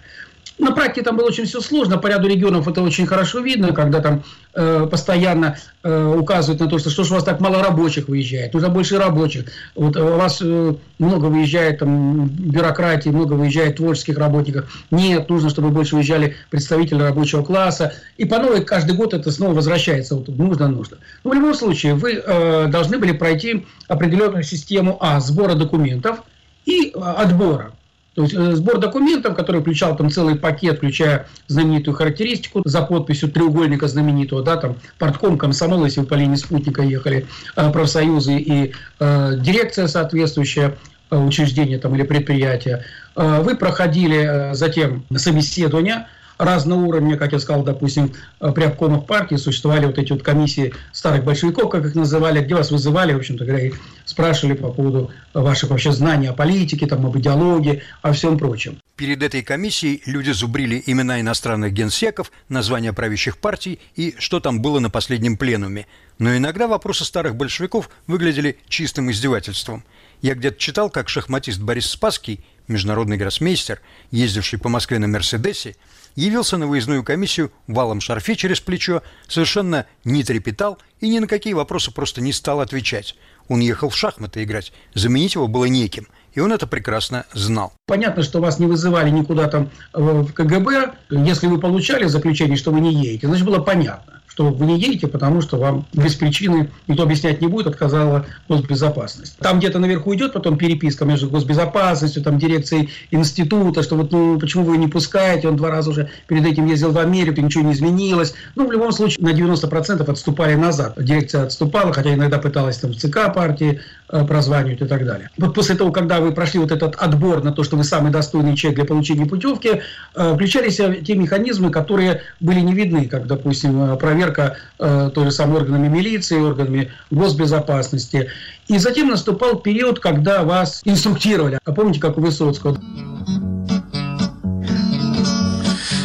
На 0.59 0.71
практике 0.71 1.03
там 1.03 1.17
было 1.17 1.27
очень 1.27 1.45
все 1.45 1.61
сложно, 1.61 1.97
по 1.97 2.07
ряду 2.07 2.27
регионов 2.27 2.67
это 2.67 2.81
очень 2.81 3.05
хорошо 3.05 3.39
видно, 3.39 3.73
когда 3.73 4.01
там 4.01 4.23
э, 4.55 4.87
постоянно 4.89 5.57
э, 5.83 6.15
указывают 6.17 6.59
на 6.59 6.67
то, 6.67 6.79
что 6.79 6.89
что 6.89 7.03
ж 7.03 7.11
у 7.11 7.13
вас 7.15 7.23
так 7.23 7.39
мало 7.39 7.61
рабочих 7.61 8.07
выезжает, 8.07 8.53
нужно 8.53 8.69
больше 8.69 8.97
рабочих. 8.97 9.45
Вот 9.75 9.95
у 9.97 10.17
вас 10.17 10.39
э, 10.41 10.73
много 10.97 11.25
выезжает 11.25 11.79
там 11.79 12.27
бюрократии, 12.27 13.09
много 13.09 13.33
выезжает 13.33 13.77
творческих 13.77 14.17
работников. 14.17 14.85
Нет, 14.89 15.29
нужно, 15.29 15.49
чтобы 15.49 15.69
больше 15.69 15.95
выезжали 15.95 16.35
представители 16.49 17.01
рабочего 17.01 17.43
класса. 17.43 17.93
И 18.17 18.25
по 18.25 18.39
новой 18.39 18.63
каждый 18.63 18.95
год 18.95 19.13
это 19.13 19.31
снова 19.31 19.53
возвращается. 19.53 20.15
Вот, 20.15 20.27
нужно, 20.27 20.67
нужно. 20.67 20.97
Но 21.23 21.31
в 21.31 21.33
любом 21.35 21.53
случае 21.53 21.93
вы 21.93 22.13
э, 22.13 22.67
должны 22.67 22.97
были 22.97 23.11
пройти 23.11 23.67
определенную 23.87 24.43
систему 24.43 24.97
а, 24.99 25.19
сбора 25.19 25.53
документов 25.53 26.23
и 26.65 26.89
э, 26.89 26.99
отбора. 26.99 27.73
То 28.17 28.23
есть 28.23 28.33
э, 28.33 28.55
сбор 28.55 28.79
документов, 28.79 29.35
который 29.35 29.61
включал 29.61 29.95
там 29.95 30.09
целый 30.09 30.35
пакет, 30.35 30.77
включая 30.77 31.27
знаменитую 31.45 31.93
характеристику 31.93 32.63
за 32.65 32.81
подписью 32.81 33.29
треугольника 33.29 33.87
знаменитого, 33.87 34.41
да, 34.41 34.57
там 34.57 34.75
портком, 34.97 35.37
комсомол, 35.37 35.85
если 35.85 35.99
вы 35.99 36.07
по 36.07 36.15
линии 36.15 36.35
спутника 36.35 36.81
ехали, 36.81 37.27
э, 37.55 37.71
профсоюзы 37.71 38.37
и 38.39 38.73
э, 38.99 39.33
дирекция 39.37 39.85
соответствующая 39.85 40.73
э, 41.11 41.15
учреждения 41.15 41.77
там, 41.77 41.93
или 41.93 42.01
предприятия. 42.01 42.83
Вы 43.15 43.55
проходили 43.55 44.49
затем 44.53 45.03
собеседование, 45.15 46.07
разного 46.37 46.81
уровня, 46.81 47.17
как 47.17 47.33
я 47.33 47.39
сказал, 47.39 47.63
допустим, 47.63 48.13
при 48.39 48.63
обкомах 48.63 49.05
партии 49.05 49.35
существовали 49.35 49.85
вот 49.85 49.97
эти 49.97 50.11
вот 50.11 50.23
комиссии 50.23 50.73
старых 50.93 51.23
большевиков, 51.23 51.69
как 51.69 51.85
их 51.85 51.95
называли, 51.95 52.41
где 52.41 52.55
вас 52.55 52.71
вызывали, 52.71 53.13
в 53.13 53.17
общем-то 53.17 53.45
говоря, 53.45 53.67
и 53.67 53.73
спрашивали 54.05 54.53
по 54.53 54.69
поводу 54.71 55.11
ваших 55.33 55.69
вообще 55.69 55.91
знаний 55.91 56.27
о 56.27 56.33
политике, 56.33 56.87
там, 56.87 57.05
об 57.05 57.17
идеологии, 57.17 57.81
о 58.01 58.13
всем 58.13 58.37
прочем. 58.37 58.79
Перед 58.95 59.21
этой 59.21 59.43
комиссией 59.43 60.01
люди 60.05 60.31
зубрили 60.31 60.81
имена 60.85 61.21
иностранных 61.21 61.71
генсеков, 61.71 62.31
названия 62.49 62.93
правящих 62.93 63.37
партий 63.37 63.79
и 63.95 64.15
что 64.17 64.39
там 64.39 64.61
было 64.61 64.79
на 64.79 64.89
последнем 64.89 65.37
пленуме. 65.37 65.85
Но 66.17 66.35
иногда 66.35 66.67
вопросы 66.67 67.05
старых 67.05 67.35
большевиков 67.35 67.91
выглядели 68.07 68.57
чистым 68.67 69.11
издевательством. 69.11 69.83
Я 70.23 70.33
где-то 70.33 70.57
читал, 70.57 70.89
как 70.89 71.09
шахматист 71.09 71.59
Борис 71.59 71.85
Спасский, 71.85 72.43
международный 72.67 73.17
гроссмейстер, 73.17 73.81
ездивший 74.09 74.57
по 74.57 74.67
Москве 74.67 74.97
на 74.97 75.07
«Мерседесе», 75.07 75.75
явился 76.17 76.57
на 76.57 76.67
выездную 76.67 77.03
комиссию 77.03 77.51
валом 77.67 78.01
шарфе 78.01 78.35
через 78.35 78.59
плечо, 78.59 79.03
совершенно 79.29 79.85
не 80.03 80.23
трепетал 80.23 80.79
и 80.99 81.07
ни 81.07 81.19
на 81.19 81.27
какие 81.27 81.53
вопросы 81.53 81.91
просто 81.91 82.19
не 82.21 82.33
стал 82.33 82.59
отвечать. 82.59 83.15
Он 83.47 83.61
ехал 83.61 83.87
в 83.89 83.95
шахматы 83.95 84.43
играть, 84.43 84.73
заменить 84.93 85.35
его 85.35 85.47
было 85.47 85.65
неким, 85.65 86.07
и 86.33 86.41
он 86.41 86.51
это 86.51 86.67
прекрасно 86.67 87.25
знал. 87.33 87.71
Понятно, 87.85 88.23
что 88.23 88.41
вас 88.41 88.59
не 88.59 88.65
вызывали 88.65 89.09
никуда 89.09 89.47
там 89.47 89.69
в 89.93 90.33
КГБ. 90.33 90.93
Если 91.11 91.47
вы 91.47 91.59
получали 91.59 92.05
заключение, 92.05 92.57
что 92.57 92.71
вы 92.71 92.81
не 92.81 92.93
едете, 92.93 93.27
значит, 93.27 93.45
было 93.45 93.59
понятно 93.59 94.17
что 94.37 94.51
вы 94.51 94.67
не 94.67 94.77
едете, 94.77 95.07
потому 95.07 95.41
что 95.41 95.57
вам 95.57 95.87
без 95.93 96.13
причины 96.13 96.69
никто 96.85 97.01
объяснять 97.01 97.41
не 97.41 97.47
будет, 97.47 97.65
отказала 97.65 98.27
госбезопасность. 98.47 99.35
Там 99.37 99.57
где-то 99.57 99.79
наверху 99.79 100.13
идет 100.13 100.33
потом 100.33 100.59
переписка 100.59 101.05
между 101.05 101.27
госбезопасностью, 101.27 102.21
там 102.21 102.37
дирекцией 102.37 102.91
института, 103.09 103.81
что 103.81 103.95
вот 103.95 104.11
ну 104.11 104.39
почему 104.39 104.65
вы 104.65 104.77
не 104.77 104.87
пускаете, 104.87 105.47
он 105.47 105.55
два 105.55 105.71
раза 105.71 105.89
уже 105.89 106.11
перед 106.27 106.45
этим 106.45 106.67
ездил 106.67 106.91
в 106.91 106.99
Америку, 106.99 107.41
ничего 107.41 107.63
не 107.63 107.73
изменилось. 107.73 108.35
Ну, 108.53 108.67
в 108.67 108.71
любом 108.71 108.91
случае, 108.91 109.25
на 109.25 109.29
90% 109.29 110.07
отступали 110.07 110.53
назад. 110.53 110.93
Дирекция 111.03 111.45
отступала, 111.45 111.91
хотя 111.91 112.13
иногда 112.13 112.37
пыталась 112.37 112.77
там 112.77 112.93
ЦК 112.93 113.33
партии 113.33 113.81
э, 114.09 114.23
прозванивать 114.23 114.81
и 114.81 114.85
так 114.85 115.03
далее. 115.03 115.31
Вот 115.39 115.55
после 115.55 115.73
того, 115.73 115.91
когда 115.91 116.19
вы 116.19 116.31
прошли 116.31 116.59
вот 116.59 116.71
этот 116.71 116.93
отбор 116.97 117.43
на 117.43 117.53
то, 117.53 117.63
что 117.63 117.75
вы 117.75 117.83
самый 117.83 118.11
достойный 118.11 118.55
человек 118.55 118.75
для 118.77 118.85
получения 118.85 119.25
путевки, 119.25 119.81
э, 120.13 120.33
включались 120.35 120.75
те 120.75 121.15
механизмы, 121.15 121.71
которые 121.71 122.21
были 122.39 122.59
не 122.59 122.75
видны, 122.75 123.07
как, 123.07 123.25
допустим, 123.25 123.93
э, 123.93 123.97
проверка 123.97 124.26
проверка 124.27 124.57
э, 124.79 125.11
той 125.13 125.25
же 125.25 125.31
самой 125.31 125.57
органами 125.57 125.87
милиции, 125.87 126.39
органами 126.39 126.91
госбезопасности. 127.11 128.29
И 128.67 128.77
затем 128.77 129.09
наступал 129.09 129.55
период, 129.59 129.99
когда 129.99 130.43
вас 130.43 130.81
инструктировали. 130.85 131.59
А 131.63 131.71
помните, 131.71 131.99
как 131.99 132.17
у 132.17 132.21
Высоцкого? 132.21 132.77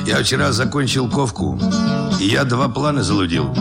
Я 0.06 0.22
вчера 0.22 0.52
закончил 0.52 1.08
ковку, 1.08 1.58
и 2.20 2.26
я 2.26 2.44
два 2.44 2.68
плана 2.68 3.02
залудил. 3.02 3.54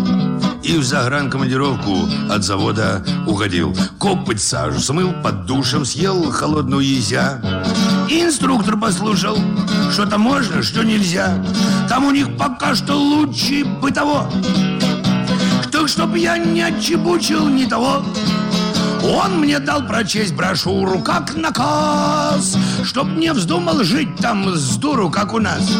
И 0.63 0.77
в 0.77 0.83
загранкомандировку 0.83 1.97
от 2.29 2.43
завода 2.43 3.03
уходил. 3.25 3.75
Копоть 3.99 4.41
сажу 4.41 4.79
смыл, 4.79 5.11
под 5.23 5.45
душем 5.45 5.85
съел 5.85 6.29
холодную 6.31 6.85
езя. 6.85 7.41
Инструктор 8.13 8.77
послушал, 8.77 9.37
что-то 9.89 10.17
можно, 10.17 10.61
что 10.61 10.83
нельзя. 10.83 11.41
Там 11.87 12.03
у 12.03 12.11
них 12.11 12.35
пока 12.35 12.75
что 12.75 12.93
лучше 12.93 13.63
бытово. 13.63 14.29
Так, 15.71 15.87
чтоб 15.87 16.13
я 16.17 16.37
не 16.37 16.61
отчебучил 16.61 17.47
ни 17.47 17.63
того, 17.63 18.03
он 19.01 19.39
мне 19.39 19.59
дал 19.59 19.87
прочесть 19.87 20.35
брошюру 20.35 20.99
как 20.99 21.37
наказ, 21.37 22.57
Чтоб 22.83 23.07
не 23.07 23.31
вздумал 23.31 23.81
жить 23.85 24.17
там 24.19 24.55
с 24.55 24.75
дуру, 24.75 25.09
как 25.09 25.33
у 25.33 25.39
нас. 25.39 25.71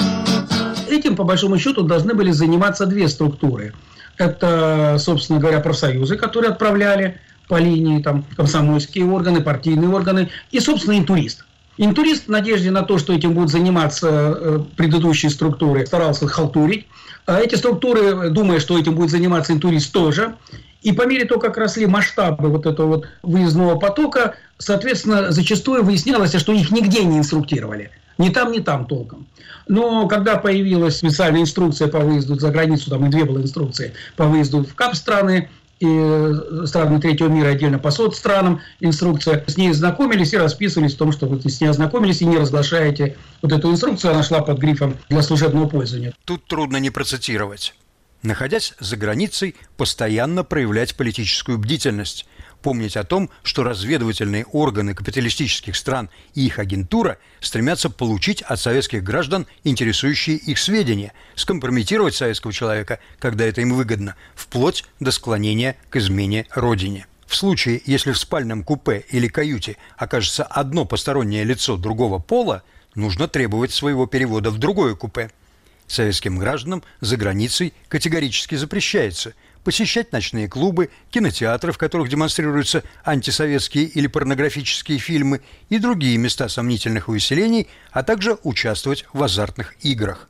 Этим, 0.89 1.17
по 1.17 1.25
большому 1.25 1.59
счету, 1.59 1.81
должны 1.81 2.13
были 2.13 2.31
заниматься 2.31 2.85
две 2.85 3.09
структуры. 3.09 3.73
Это, 4.17 4.95
собственно 4.99 5.39
говоря, 5.39 5.59
профсоюзы, 5.59 6.15
которые 6.15 6.51
отправляли 6.51 7.19
по 7.49 7.59
линии 7.59 8.01
там, 8.01 8.23
комсомольские 8.37 9.03
органы, 9.05 9.41
партийные 9.41 9.89
органы 9.89 10.29
и, 10.51 10.61
собственно, 10.61 10.97
интурист. 10.97 11.43
Интурист 11.77 12.27
в 12.27 12.29
надежде 12.29 12.69
на 12.71 12.83
то, 12.83 12.97
что 12.97 13.13
этим 13.13 13.33
будут 13.33 13.49
заниматься 13.49 14.09
э, 14.09 14.59
предыдущие 14.75 15.29
структуры, 15.29 15.85
старался 15.85 16.27
халтурить. 16.27 16.87
А 17.25 17.39
эти 17.39 17.55
структуры, 17.55 18.29
думая, 18.29 18.59
что 18.59 18.77
этим 18.77 18.95
будет 18.95 19.09
заниматься 19.09 19.53
интурист 19.53 19.91
тоже, 19.91 20.35
и 20.81 20.91
по 20.91 21.05
мере 21.05 21.25
того, 21.25 21.39
как 21.39 21.57
росли 21.57 21.85
масштабы 21.85 22.49
вот 22.49 22.65
этого 22.65 22.87
вот 22.87 23.07
выездного 23.21 23.77
потока, 23.77 24.35
соответственно, 24.57 25.31
зачастую 25.31 25.83
выяснялось, 25.83 26.35
что 26.35 26.53
их 26.53 26.71
нигде 26.71 27.03
не 27.03 27.19
инструктировали. 27.19 27.91
Ни 28.17 28.29
там, 28.29 28.51
ни 28.51 28.59
там 28.59 28.85
толком. 28.85 29.27
Но 29.67 30.07
когда 30.07 30.37
появилась 30.37 30.97
специальная 30.97 31.41
инструкция 31.41 31.87
по 31.87 31.99
выезду 31.99 32.37
за 32.37 32.49
границу, 32.49 32.89
там 32.89 33.05
и 33.05 33.09
две 33.09 33.25
было 33.25 33.39
инструкции 33.39 33.93
по 34.15 34.25
выезду 34.25 34.63
в 34.63 34.73
КАП 34.75 34.95
страны, 34.95 35.49
и 35.81 35.87
э, 35.87 36.65
страны 36.65 37.01
третьего 37.01 37.27
мира 37.27 37.49
отдельно 37.49 37.79
по 37.79 37.91
соцстранам 37.91 38.61
инструкция. 38.79 39.43
С 39.47 39.57
ней 39.57 39.73
знакомились 39.73 40.33
и 40.33 40.37
расписывались 40.37 40.93
в 40.93 40.97
том, 40.97 41.11
что 41.11 41.25
вы 41.25 41.41
с 41.41 41.59
ней 41.59 41.67
ознакомились 41.67 42.21
и 42.21 42.25
не 42.25 42.37
разглашаете 42.37 43.17
вот 43.41 43.51
эту 43.51 43.71
инструкцию. 43.71 44.11
Она 44.13 44.23
шла 44.23 44.41
под 44.41 44.59
грифом 44.59 44.97
для 45.09 45.21
служебного 45.21 45.67
пользования. 45.67 46.13
Тут 46.25 46.45
трудно 46.45 46.77
не 46.77 46.89
процитировать. 46.89 47.73
Находясь 48.23 48.75
за 48.79 48.97
границей, 48.97 49.55
постоянно 49.77 50.43
проявлять 50.43 50.95
политическую 50.95 51.57
бдительность– 51.57 52.27
помнить 52.61 52.95
о 52.97 53.03
том, 53.03 53.29
что 53.43 53.63
разведывательные 53.63 54.45
органы 54.45 54.93
капиталистических 54.93 55.75
стран 55.75 56.09
и 56.33 56.45
их 56.45 56.59
агентура 56.59 57.17
стремятся 57.39 57.89
получить 57.89 58.41
от 58.41 58.59
советских 58.59 59.03
граждан 59.03 59.47
интересующие 59.63 60.37
их 60.37 60.59
сведения, 60.59 61.13
скомпрометировать 61.35 62.15
советского 62.15 62.53
человека, 62.53 62.99
когда 63.19 63.45
это 63.45 63.61
им 63.61 63.73
выгодно, 63.73 64.15
вплоть 64.35 64.85
до 64.99 65.11
склонения 65.11 65.75
к 65.89 65.97
измене 65.97 66.47
Родине. 66.51 67.07
В 67.25 67.35
случае, 67.35 67.81
если 67.85 68.11
в 68.11 68.19
спальном 68.19 68.63
купе 68.63 69.05
или 69.09 69.27
каюте 69.27 69.77
окажется 69.97 70.43
одно 70.43 70.85
постороннее 70.85 71.43
лицо 71.43 71.77
другого 71.77 72.19
пола, 72.19 72.63
нужно 72.93 73.27
требовать 73.27 73.71
своего 73.71 74.05
перевода 74.05 74.51
в 74.51 74.57
другое 74.57 74.95
купе. 74.95 75.31
Советским 75.87 76.37
гражданам 76.37 76.83
за 76.99 77.17
границей 77.17 77.73
категорически 77.87 78.55
запрещается– 78.55 79.33
посещать 79.63 80.11
ночные 80.11 80.47
клубы, 80.47 80.89
кинотеатры, 81.09 81.71
в 81.71 81.77
которых 81.77 82.09
демонстрируются 82.09 82.83
антисоветские 83.03 83.85
или 83.85 84.07
порнографические 84.07 84.97
фильмы 84.97 85.41
и 85.69 85.77
другие 85.77 86.17
места 86.17 86.49
сомнительных 86.49 87.09
увеселений, 87.09 87.67
а 87.91 88.03
также 88.03 88.37
участвовать 88.43 89.05
в 89.13 89.21
азартных 89.23 89.75
играх. 89.81 90.29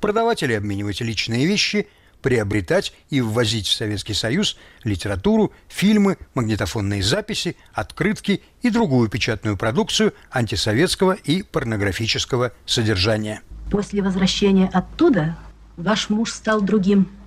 Продавать 0.00 0.42
или 0.42 0.52
обменивать 0.52 1.00
личные 1.00 1.46
вещи, 1.46 1.88
приобретать 2.22 2.94
и 3.10 3.20
ввозить 3.20 3.66
в 3.66 3.72
Советский 3.72 4.14
Союз 4.14 4.56
литературу, 4.84 5.52
фильмы, 5.68 6.18
магнитофонные 6.34 7.02
записи, 7.02 7.56
открытки 7.72 8.42
и 8.62 8.70
другую 8.70 9.08
печатную 9.08 9.56
продукцию 9.56 10.14
антисоветского 10.30 11.12
и 11.12 11.42
порнографического 11.42 12.52
содержания. 12.64 13.42
После 13.70 14.02
возвращения 14.02 14.70
оттуда 14.72 15.36
ваш 15.76 16.10
муж 16.10 16.30
стал 16.32 16.60
другим– 16.60 17.08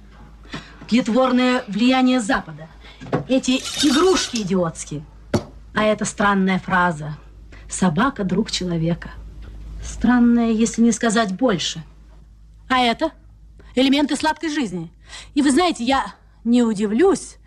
тлетворное 0.88 1.64
влияние 1.68 2.20
Запада. 2.20 2.68
Эти 3.28 3.58
игрушки 3.86 4.38
идиотские. 4.38 5.04
А 5.74 5.84
это 5.84 6.06
странная 6.06 6.60
фраза. 6.60 7.18
Собака– 7.70 8.24
друг 8.26 8.52
человека. 8.52 9.12
Странная, 9.84 10.52
если 10.52 10.82
не 10.82 10.92
сказать 10.92 11.36
больше. 11.36 11.84
А 12.70 12.80
это 12.80 13.12
элементы 13.76 14.16
сладкой 14.16 14.50
жизни. 14.50 14.92
И 15.34 15.42
вы 15.42 15.52
знаете, 15.52 15.84
я 15.84 16.16
не 16.44 16.64
удивлюсь, 16.64 17.38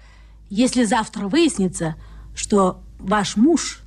если 0.51 0.85
завтра 0.85 1.29
выяснится, 1.29 1.97
что 2.35 2.83
ваш 2.99 3.37
муж 3.37 3.81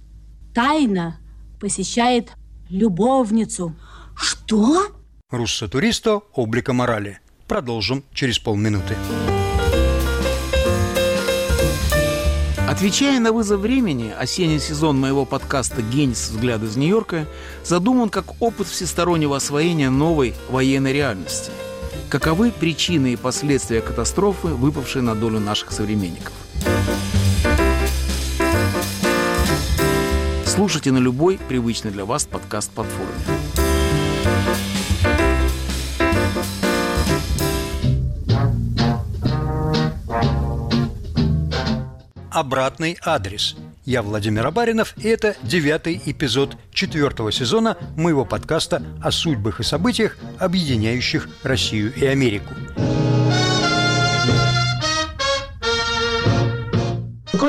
тайно 0.54 1.18
посещает 1.60 2.32
любовницу. 2.70 3.76
Что? 4.16 4.88
Руссо-туристо 5.30 6.22
облика 6.34 6.74
морали. 6.74 7.20
Продолжим 7.48 8.04
через 8.14 8.40
полминуты. 8.40 8.96
Отвечая 12.82 13.20
на 13.20 13.32
вызов 13.32 13.60
времени, 13.60 14.12
осенний 14.18 14.58
сезон 14.58 15.00
моего 15.00 15.24
подкаста 15.24 15.84
«Генис. 15.84 16.32
Взгляд 16.32 16.64
из 16.64 16.78
Нью-Йорка» 16.78 17.28
задуман 17.64 18.10
как 18.10 18.42
опыт 18.42 18.66
всестороннего 18.66 19.38
освоения 19.38 19.92
новой 19.92 20.34
военной 20.50 20.92
реальности. 20.92 21.52
Каковы 22.10 22.50
причины 22.50 23.14
и 23.14 23.18
последствия 23.18 23.82
катастрофы, 23.82 24.48
выпавшей 24.48 25.04
на 25.04 25.14
долю 25.14 25.40
наших 25.40 25.74
современников? 25.74 26.34
Слушайте 30.48 30.92
на 30.92 30.98
любой 30.98 31.38
привычный 31.38 31.92
для 31.92 32.06
вас 32.06 32.26
подкаст-платформе. 32.26 33.14
Обратный 42.32 42.98
адрес 43.04 43.56
Я 43.86 44.02
Владимир 44.02 44.48
Абаринов, 44.48 44.94
и 44.98 45.08
это 45.08 45.36
девятый 45.44 46.02
эпизод 46.06 46.56
четвертого 46.74 47.32
сезона 47.32 47.78
моего 47.98 48.26
подкаста 48.26 48.82
о 49.02 49.12
судьбах 49.12 49.60
и 49.60 49.64
событиях, 49.64 50.18
объединяющих 50.40 51.30
Россию 51.44 51.94
и 51.94 52.06
Америку. 52.06 52.54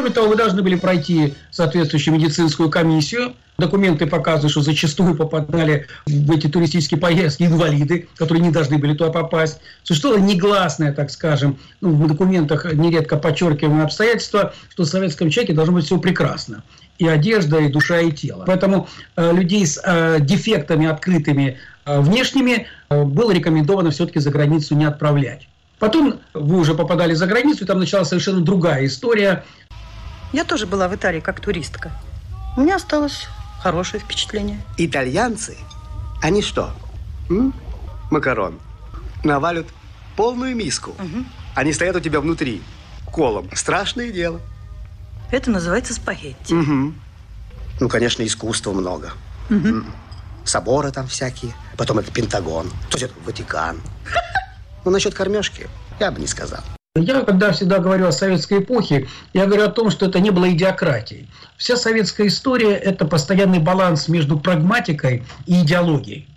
Кроме 0.03 0.15
того, 0.15 0.29
вы 0.31 0.37
должны 0.37 0.63
были 0.63 0.75
пройти 0.75 1.35
соответствующую 1.53 2.15
медицинскую 2.15 2.69
комиссию. 2.71 3.35
Документы 3.57 4.07
показывают, 4.07 4.51
что 4.51 4.61
зачастую 4.61 5.15
попадали 5.15 5.87
в 6.07 6.33
эти 6.33 6.49
туристические 6.49 6.99
поездки 6.99 7.45
инвалиды, 7.45 8.09
которые 8.17 8.43
не 8.43 8.51
должны 8.51 8.79
были 8.79 8.95
туда 8.95 9.13
попасть. 9.13 9.61
Существовало 9.85 10.19
негласное, 10.19 10.93
так 10.93 11.13
скажем, 11.13 11.57
ну, 11.81 11.91
в 11.91 12.09
документах 12.09 12.65
нередко 12.75 13.17
подчеркиваемое 13.17 13.85
обстоятельство, 13.85 14.53
что 14.71 14.83
в 14.83 14.87
советском 14.87 15.31
человеке 15.31 15.53
должно 15.53 15.75
быть 15.75 15.85
все 15.85 15.97
прекрасно. 15.99 16.65
И 16.99 17.07
одежда, 17.07 17.59
и 17.59 17.69
душа, 17.69 18.01
и 18.01 18.11
тело. 18.11 18.43
Поэтому 18.45 18.89
э, 19.15 19.33
людей 19.33 19.65
с 19.65 19.81
э, 19.85 20.19
дефектами 20.19 20.89
открытыми 20.89 21.59
э, 21.85 22.01
внешними 22.01 22.67
э, 22.91 23.05
было 23.05 23.31
рекомендовано 23.31 23.93
все-таки 23.93 24.19
за 24.19 24.33
границу 24.33 24.75
не 24.75 24.85
отправлять. 24.85 25.47
Потом 25.83 26.21
вы 26.33 26.61
уже 26.61 26.75
попадали 26.75 27.13
за 27.13 27.27
границу, 27.27 27.65
и 27.65 27.67
там 27.67 27.81
началась 27.81 28.07
совершенно 28.07 28.41
другая 28.41 28.87
история. 28.87 29.45
Я 30.33 30.45
тоже 30.45 30.67
была 30.67 30.89
в 30.89 30.95
Италии 30.95 31.21
как 31.21 31.41
туристка. 31.41 31.93
У 32.57 32.61
меня 32.63 32.77
осталось 32.77 33.29
хорошее 33.63 34.03
впечатление. 34.03 34.61
Итальянцы, 34.79 35.57
они 36.23 36.43
что? 36.43 36.75
М? 37.31 37.55
Макарон. 38.11 38.59
Навалят 39.25 39.67
полную 40.17 40.55
миску. 40.57 40.95
Мгм. 40.99 41.27
Они 41.55 41.73
стоят 41.73 41.97
у 41.97 42.01
тебя 42.01 42.21
внутри, 42.21 42.63
колом. 43.11 43.49
Страшное 43.55 44.11
дело. 44.11 44.41
Это 45.31 45.51
называется 45.51 45.95
спагетти. 45.95 46.53
Мгм. 46.53 47.01
Ну, 47.81 47.89
конечно, 47.89 48.23
искусства 48.25 48.73
много. 48.73 49.13
М. 49.51 49.87
Соборы 50.45 50.91
там 50.93 51.07
всякие. 51.07 51.53
Потом 51.77 51.99
это 51.99 52.11
Пентагон. 52.11 52.69
То 52.91 52.99
есть 52.99 53.05
это 53.05 53.15
Ватикан. 53.25 53.81
Ну, 54.85 54.91
насчет 54.91 55.15
кормежки 55.15 55.69
я 56.01 56.11
бы 56.11 56.19
не 56.21 56.27
сказал. 56.27 56.59
Я, 56.95 57.23
когда 57.23 57.53
всегда 57.53 57.79
говорю 57.79 58.07
о 58.07 58.13
советской 58.13 58.59
эпохе, 58.59 59.09
я 59.33 59.47
говорю 59.47 59.65
о 59.65 59.69
том, 59.69 59.91
что 59.91 60.05
это 60.05 60.21
не 60.21 60.29
было 60.29 60.53
идиократией. 60.53 61.27
Вся 61.57 61.77
советская 61.77 62.27
история– 62.27 62.75
это 62.77 63.07
постоянный 63.07 63.61
баланс 63.61 64.09
между 64.09 64.39
прагматикой 64.39 65.23
и 65.47 65.63
идеологией. 65.63 66.29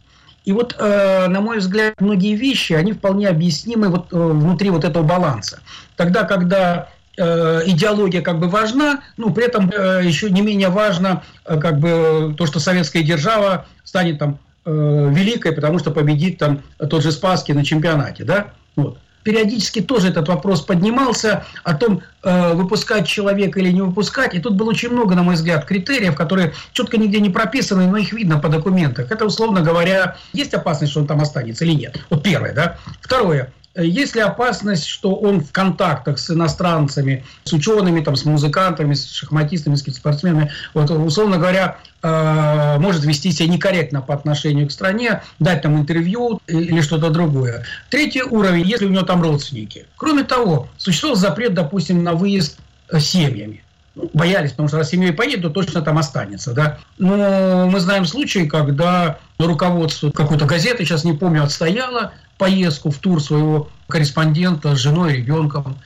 И 0.45 0.53
вот, 0.53 0.73
э, 0.79 1.27
на 1.27 1.41
мой 1.41 1.57
взгляд, 1.57 1.99
многие 1.99 2.35
вещи, 2.35 2.71
они 2.71 2.93
вполне 2.93 3.27
объяснимы 3.27 3.89
вот, 3.89 4.13
э, 4.13 4.15
внутри 4.15 4.69
вот 4.69 4.85
этого 4.85 5.03
баланса. 5.03 5.59
Тогда, 5.97 6.23
когда 6.23 6.87
э, 7.17 7.63
идеология 7.65 8.21
как 8.21 8.39
бы 8.39 8.47
важна, 8.47 9.01
ну, 9.17 9.33
при 9.33 9.47
этом 9.47 9.69
э, 9.69 10.03
еще 10.05 10.29
не 10.29 10.39
менее 10.39 10.69
важно 10.69 11.23
э, 11.43 11.59
как 11.59 11.79
бы 11.79 12.33
то, 12.37 12.45
что 12.45 12.61
советская 12.61 13.03
держава 13.03 13.65
станет 13.83 14.19
там 14.19 14.39
э, 14.63 14.71
великой, 15.13 15.51
потому 15.51 15.79
что 15.79 15.91
победит 15.91 16.37
там 16.37 16.61
тот 16.77 17.03
же 17.03 17.11
Спасский 17.11 17.53
на 17.53 17.65
чемпионате, 17.65 18.23
да, 18.23 18.53
вот. 18.77 18.99
Периодически 19.25 19.81
тоже 19.81 20.09
этот 20.09 20.27
вопрос 20.27 20.61
поднимался 20.61 21.45
о 21.63 21.73
том, 21.73 22.03
э, 22.21 22.53
выпускать 22.53 23.07
человека 23.07 23.59
или 23.59 23.71
не 23.71 23.81
выпускать. 23.81 24.35
И 24.35 24.39
тут 24.39 24.53
было 24.53 24.69
очень 24.69 24.91
много, 24.91 25.15
на 25.15 25.23
мой 25.23 25.33
взгляд, 25.33 25.65
критериев, 25.65 26.15
которые 26.15 26.53
четко 26.73 26.97
нигде 26.97 27.19
не 27.19 27.31
прописаны, 27.31 27.87
но 27.87 27.97
их 27.97 28.13
видно 28.13 28.39
по 28.39 28.49
документах. 28.49 29.11
Это, 29.11 29.25
условно 29.25 29.61
говоря, 29.61 30.17
есть 30.31 30.53
опасность, 30.53 30.91
что 30.91 31.01
он 31.01 31.07
там 31.07 31.21
останется 31.21 31.65
или 31.65 31.73
нет. 31.73 31.97
Вот 32.11 32.21
первое, 32.21 32.53
да. 32.53 32.77
Второе. 33.01 33.51
Есть 33.75 34.15
ли 34.15 34.21
опасность, 34.21 34.85
что 34.85 35.15
он 35.15 35.41
в 35.41 35.51
контактах 35.51 36.17
с 36.17 36.29
иностранцами, 36.29 37.25
с 37.43 37.51
учеными, 37.51 38.01
там, 38.01 38.15
с 38.15 38.23
музыкантами, 38.23 38.93
с 38.93 39.11
шахматистами, 39.11 39.75
с 39.75 39.83
спортсменами, 39.83 40.51
вот, 40.73 40.89
условно 40.89 41.37
говоря, 41.37 41.77
э, 42.01 42.77
может 42.79 43.03
вести 43.03 43.31
себя 43.31 43.49
некорректно 43.49 44.01
по 44.01 44.13
отношению 44.13 44.67
к 44.67 44.71
стране, 44.71 45.21
дать 45.39 45.61
там 45.61 45.77
интервью 45.77 46.39
или 46.47 46.79
что-то 46.79 47.09
другое. 47.09 47.65
Третий 47.89 48.23
уровень, 48.23 48.65
если 48.65 48.85
у 48.85 48.89
него 48.89 49.03
там 49.03 49.21
родственники. 49.21 49.85
Кроме 49.97 50.23
того, 50.23 50.69
существовал 50.77 51.17
запрет, 51.17 51.53
допустим, 51.53 52.01
на 52.01 52.13
выезд 52.13 52.57
э, 52.89 52.99
семьями. 52.99 53.61
Ну, 53.95 54.09
Боялись, 54.13 54.51
потому 54.51 54.67
что 54.69 54.77
раз 54.77 54.89
семьей 54.89 55.13
поедет, 55.13 55.41
то 55.41 55.49
точно 55.49 55.81
там 55.81 55.97
останется. 55.97 56.53
Да? 56.53 56.79
Но 56.97 57.67
мы 57.69 57.79
знаем 57.79 58.05
случаи, 58.05 58.45
когда 58.45 59.17
руководство 59.37 60.11
какой-то 60.11 60.45
газеты, 60.45 60.85
сейчас 60.85 61.03
не 61.03 61.13
помню, 61.13 61.43
отстояло 61.43 62.13
поездку 62.37 62.91
в 62.91 62.97
тур 62.97 63.21
своего 63.21 63.69
корреспондента 63.87 64.75
с 64.75 64.79
женой 64.79 65.13
и 65.13 65.17
ребенком. 65.17 65.77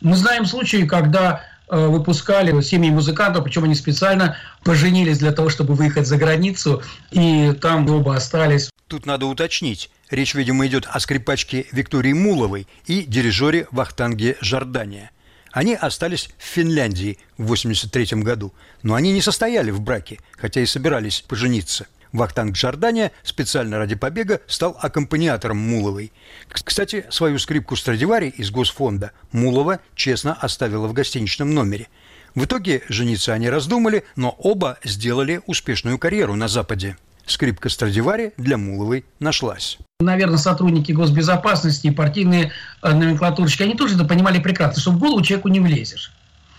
Мы 0.00 0.16
знаем 0.16 0.46
случаи, 0.46 0.86
когда 0.86 1.42
э, 1.68 1.86
выпускали 1.86 2.60
семьи 2.60 2.90
музыкантов, 2.90 3.44
причем 3.44 3.64
они 3.64 3.74
специально 3.74 4.36
поженились 4.64 5.18
для 5.18 5.32
того, 5.32 5.48
чтобы 5.48 5.74
выехать 5.74 6.06
за 6.06 6.16
границу, 6.16 6.82
и 7.10 7.52
там 7.60 7.88
оба 7.90 8.16
остались. 8.16 8.70
Тут 8.86 9.06
надо 9.06 9.26
уточнить. 9.26 9.90
Речь, 10.10 10.34
видимо, 10.34 10.66
идет 10.66 10.86
о 10.90 10.98
скрипачке 11.00 11.66
Виктории 11.72 12.12
Муловой 12.12 12.66
и 12.86 13.02
дирижере 13.02 13.66
Вахтанге 13.70 14.36
Жордания. 14.40 15.10
Они 15.52 15.74
остались 15.74 16.30
в 16.38 16.42
Финляндии 16.42 17.18
в 17.36 17.44
1983 17.44 18.22
году, 18.22 18.54
но 18.82 18.94
они 18.94 19.12
не 19.12 19.20
состояли 19.20 19.70
в 19.70 19.80
браке, 19.80 20.20
хотя 20.36 20.60
и 20.60 20.66
собирались 20.66 21.22
пожениться. 21.26 21.86
Вахтанг 22.12 22.56
Жордания 22.56 23.12
специально 23.22 23.78
ради 23.78 23.94
побега 23.94 24.40
стал 24.46 24.76
аккомпаниатором 24.80 25.58
Муловой. 25.58 26.12
Кстати, 26.48 27.06
свою 27.10 27.38
скрипку 27.38 27.76
Страдивари 27.76 28.28
из 28.28 28.50
Госфонда 28.50 29.12
Мулова 29.32 29.80
честно 29.94 30.34
оставила 30.34 30.86
в 30.86 30.92
гостиничном 30.92 31.54
номере. 31.54 31.88
В 32.34 32.44
итоге 32.44 32.82
жениться 32.88 33.32
они 33.32 33.50
раздумали, 33.50 34.04
но 34.16 34.30
оба 34.38 34.78
сделали 34.84 35.40
успешную 35.46 35.98
карьеру 35.98 36.34
на 36.34 36.48
Западе. 36.48 36.96
Скрипка 37.26 37.68
Страдивари 37.68 38.32
для 38.36 38.56
Муловой 38.56 39.04
нашлась. 39.20 39.78
Наверное, 40.00 40.38
сотрудники 40.38 40.92
госбезопасности 40.92 41.88
и 41.88 41.90
партийные 41.90 42.52
э, 42.82 42.94
номенклатурщики, 42.94 43.64
они 43.64 43.74
тоже 43.74 43.96
это 43.96 44.04
понимали 44.04 44.38
прекрасно, 44.38 44.80
что 44.80 44.92
в 44.92 44.98
голову 44.98 45.22
человеку 45.22 45.48
не 45.48 45.60
влезешь. 45.60 46.12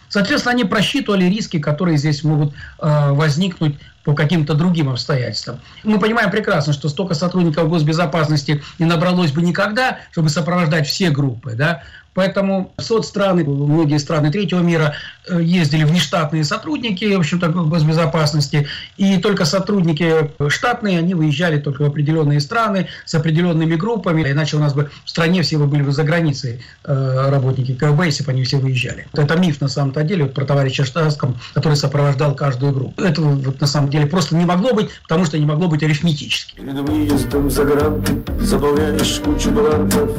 Соответственно, 0.09 0.53
они 0.53 0.65
просчитывали 0.65 1.25
риски, 1.25 1.59
которые 1.59 1.97
здесь 1.97 2.23
могут 2.23 2.53
э, 2.53 3.12
возникнуть 3.12 3.77
по 4.10 4.15
каким-то 4.15 4.56
другим 4.56 4.89
обстоятельствам. 4.89 5.60
Мы 5.84 6.00
понимаем 6.00 6.32
прекрасно, 6.32 6.74
что 6.74 6.89
столько 6.89 7.13
сотрудников 7.13 7.69
госбезопасности 7.69 8.63
не 8.80 8.86
набралось 8.86 9.32
бы 9.32 9.43
никогда, 9.43 10.00
чтобы 10.12 10.30
сопровождать 10.30 10.88
все 10.88 11.12
группы. 11.12 11.54
Да? 11.54 11.84
Поэтому 12.19 12.73
соцстраны, 12.77 13.45
многие 13.45 13.97
страны 13.97 14.29
третьего 14.29 14.60
мира 14.60 14.93
э, 15.29 15.41
ездили 15.41 15.86
внештатные 15.86 16.43
сотрудники, 16.43 17.05
в 17.05 17.19
общем-то, 17.19 17.47
госбезопасности, 17.47 18.67
и 18.97 19.19
только 19.19 19.45
сотрудники 19.45 20.29
штатные, 20.49 20.99
они 20.99 21.13
выезжали 21.13 21.62
только 21.62 21.84
в 21.84 21.86
определенные 21.86 22.41
страны 22.41 22.88
с 23.05 23.15
определенными 23.15 23.75
группами, 23.75 24.29
иначе 24.29 24.58
у 24.58 24.60
нас 24.60 24.73
бы 24.73 24.89
в 25.05 25.10
стране 25.10 25.43
все 25.43 25.58
бы 25.58 25.65
были 25.65 25.82
бы 25.82 25.93
за 25.93 26.03
границей 26.03 26.60
э, 26.84 27.29
работники 27.29 27.73
КГБ, 27.73 28.08
если 28.08 28.25
бы 28.25 28.32
они 28.32 28.43
все 28.43 28.58
выезжали. 28.58 29.08
Это 29.13 29.38
миф 29.38 29.62
на 29.62 29.69
самом-то 29.69 30.03
деле 30.03 30.25
вот, 30.25 30.34
про 30.34 30.43
товарища 30.43 30.84
Штатском, 30.84 31.38
который 31.53 31.75
сопровождал 31.75 32.36
каждую 32.36 32.73
группу. 32.73 33.01
Этого 33.01 33.29
вот, 33.29 33.62
на 33.62 33.67
самом 33.67 33.89
деле 33.89 34.08
просто 34.08 34.36
не 34.36 34.43
могло 34.43 34.73
быть, 34.73 34.89
потому 35.03 35.23
что 35.23 35.39
не 35.39 35.45
могло 35.45 35.69
быть 35.69 35.84
арифметически. 35.84 36.55
Перед 36.55 36.79
выездом 36.79 37.49
за 37.49 37.63
гранты 37.63 38.12
заполняешь 38.41 39.21
кучу 39.23 39.51
бланков 39.51 40.10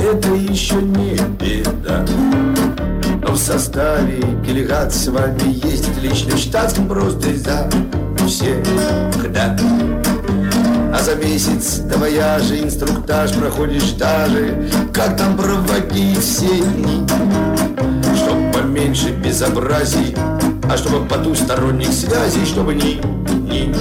Это 0.00 0.34
еще 0.34 0.74
не 0.82 1.16
беда 1.44 2.04
Но 3.22 3.32
в 3.32 3.38
составе 3.38 4.20
делегации 4.46 4.98
с 4.98 5.08
вами 5.08 5.66
ездит 5.66 5.96
лично 6.00 6.36
в 6.36 6.38
штатском 6.38 6.88
просто 6.88 7.34
за 7.36 7.68
всегда. 8.26 9.56
А 10.92 11.02
за 11.02 11.16
месяц 11.16 11.78
до 11.80 11.98
вояжа 11.98 12.56
инструктаж 12.56 13.32
проходишь 13.34 13.92
даже 13.92 14.70
Как 14.92 15.16
там 15.16 15.36
проводить 15.36 16.18
все 16.18 16.46
дни. 16.46 17.06
Чтоб 18.16 18.52
поменьше 18.52 19.10
безобразий 19.10 20.16
А 20.70 20.76
чтобы 20.76 21.06
потусторонних 21.06 21.92
связей 21.92 22.46
Чтобы 22.46 22.74
ни, 22.74 23.00
ни, 23.50 23.74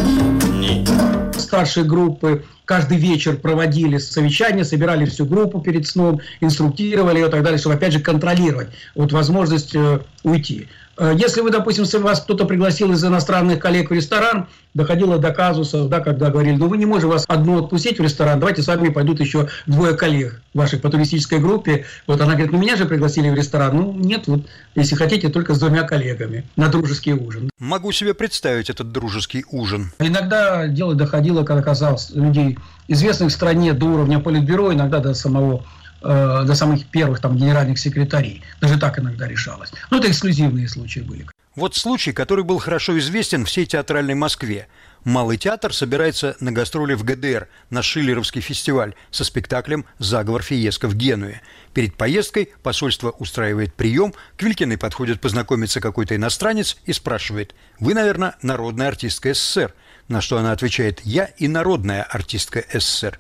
ни 0.60 1.23
старшие 1.54 1.86
группы 1.86 2.46
каждый 2.66 2.98
вечер 2.98 3.38
проводили 3.38 4.00
совещания, 4.00 4.66
собирали 4.66 5.06
всю 5.06 5.28
группу 5.28 5.62
перед 5.62 5.86
сном, 5.86 6.20
инструктировали 6.42 7.20
ее 7.20 7.28
и 7.28 7.30
так 7.30 7.44
далее, 7.44 7.60
чтобы 7.60 7.76
опять 7.76 7.94
же 7.94 8.00
контролировать 8.00 8.70
вот 8.96 9.12
возможность 9.12 9.76
э, 9.76 10.00
уйти. 10.24 10.68
Э, 10.98 11.14
Если 11.16 11.42
вы, 11.42 11.50
допустим, 11.50 11.86
вас 12.02 12.22
кто-то 12.22 12.46
пригласил 12.46 12.92
из 12.92 13.04
иностранных 13.04 13.60
коллег 13.60 13.90
в 13.90 13.94
ресторан, 13.94 14.48
доходило 14.74 15.18
до 15.18 15.32
казусов, 15.32 15.90
да, 15.90 16.00
когда 16.00 16.30
говорили, 16.30 16.56
ну 16.56 16.68
вы 16.68 16.78
не 16.78 16.86
можете 16.86 17.08
вас 17.08 17.26
одну 17.28 17.64
отпустить 17.64 18.00
в 18.00 18.04
ресторан, 18.04 18.40
давайте 18.40 18.62
с 18.62 18.68
вами 18.68 18.90
пойдут 18.90 19.20
еще 19.20 19.48
двое 19.66 19.96
коллег 19.96 20.42
ваших 20.54 20.82
по 20.82 20.90
туристической 20.90 21.40
группе. 21.40 21.86
Вот 22.08 22.22
она 22.22 22.34
говорит, 22.34 22.52
ну 22.52 22.60
меня 22.60 22.76
же 22.76 22.86
пригласили 22.86 23.30
в 23.30 23.36
ресторан. 23.36 23.76
Ну 23.76 23.94
нет, 23.94 24.28
вот 24.28 24.42
если 24.76 24.96
хотите, 24.96 25.30
только 25.30 25.54
с 25.54 25.60
двумя 25.60 25.84
коллегами 25.84 26.46
на 26.56 26.70
дружеский 26.70 27.14
ужин. 27.14 27.50
Могу 27.60 27.92
себе 27.92 28.14
представить 28.14 28.70
этот 28.70 28.92
дружеский 28.92 29.46
ужин. 29.50 29.92
Иногда 30.00 30.68
дело 30.68 30.96
доходило, 30.96 31.44
когда 31.44 31.64
казалось, 31.64 32.12
людей 32.12 32.58
известных 32.88 33.30
в 33.30 33.34
стране 33.34 33.74
до 33.74 33.86
уровня 33.86 34.20
политбюро, 34.20 34.74
иногда 34.74 35.00
до 35.00 35.14
самого 35.14 35.64
э, 36.04 36.44
до 36.46 36.56
самых 36.56 36.86
первых 36.88 37.20
там 37.20 37.38
генеральных 37.38 37.80
секретарей. 37.80 38.44
Даже 38.62 38.80
так 38.80 39.00
иногда 39.00 39.28
решалось. 39.28 39.72
Но 39.90 39.98
это 39.98 40.10
эксклюзивные 40.10 40.68
случаи 40.68 41.00
были. 41.00 41.26
Вот 41.56 41.76
случай, 41.76 42.14
который 42.14 42.44
был 42.44 42.58
хорошо 42.58 42.98
известен 42.98 43.46
всей 43.46 43.68
театральной 43.68 44.16
Москве. 44.16 44.68
Малый 45.04 45.38
театр 45.38 45.72
собирается 45.72 46.36
на 46.40 46.52
гастроли 46.52 46.96
в 46.96 47.04
ГДР 47.04 47.48
на 47.70 47.84
Шиллеровский 47.84 48.42
фестиваль 48.42 48.96
со 49.12 49.24
спектаклем 49.24 49.86
«Заговор 50.00 50.42
Фиеско» 50.42 50.88
в 50.88 50.96
Генуе. 50.96 51.42
Перед 51.74 51.94
поездкой 51.96 52.50
посольство 52.64 53.12
устраивает 53.12 53.76
прием, 53.76 54.16
к 54.36 54.42
Вилькиной 54.42 54.80
подходит 54.80 55.22
познакомиться 55.22 55.80
какой-то 55.80 56.16
иностранец 56.16 56.78
и 56.86 56.94
спрашивает 56.94 57.54
«Вы, 57.80 57.94
наверное, 57.94 58.36
народная 58.42 58.88
артистка 58.88 59.34
СССР?» 59.36 59.76
На 60.08 60.22
что 60.22 60.40
она 60.40 60.54
отвечает 60.54 61.02
«Я 61.04 61.26
и 61.26 61.48
народная 61.48 62.02
артистка 62.02 62.64
СССР». 62.74 63.20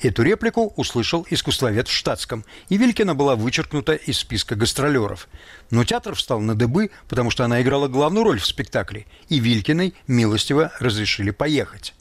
Эту 0.00 0.22
реплику 0.22 0.74
услышал 0.76 1.26
искусствовед 1.30 1.88
в 1.88 1.92
штатском, 1.92 2.44
и 2.68 2.76
Вилькина 2.76 3.14
была 3.14 3.34
вычеркнута 3.34 3.94
из 3.94 4.18
списка 4.18 4.54
гастролеров. 4.54 5.28
Но 5.70 5.84
театр 5.84 6.14
встал 6.14 6.40
на 6.40 6.54
дыбы, 6.54 6.90
потому 7.08 7.30
что 7.30 7.44
она 7.44 7.62
играла 7.62 7.88
главную 7.88 8.24
роль 8.24 8.38
в 8.38 8.46
спектакле, 8.46 9.06
и 9.28 9.40
Вилькиной 9.40 9.94
милостиво 10.06 10.70
разрешили 10.80 11.30
поехать. 11.30 11.94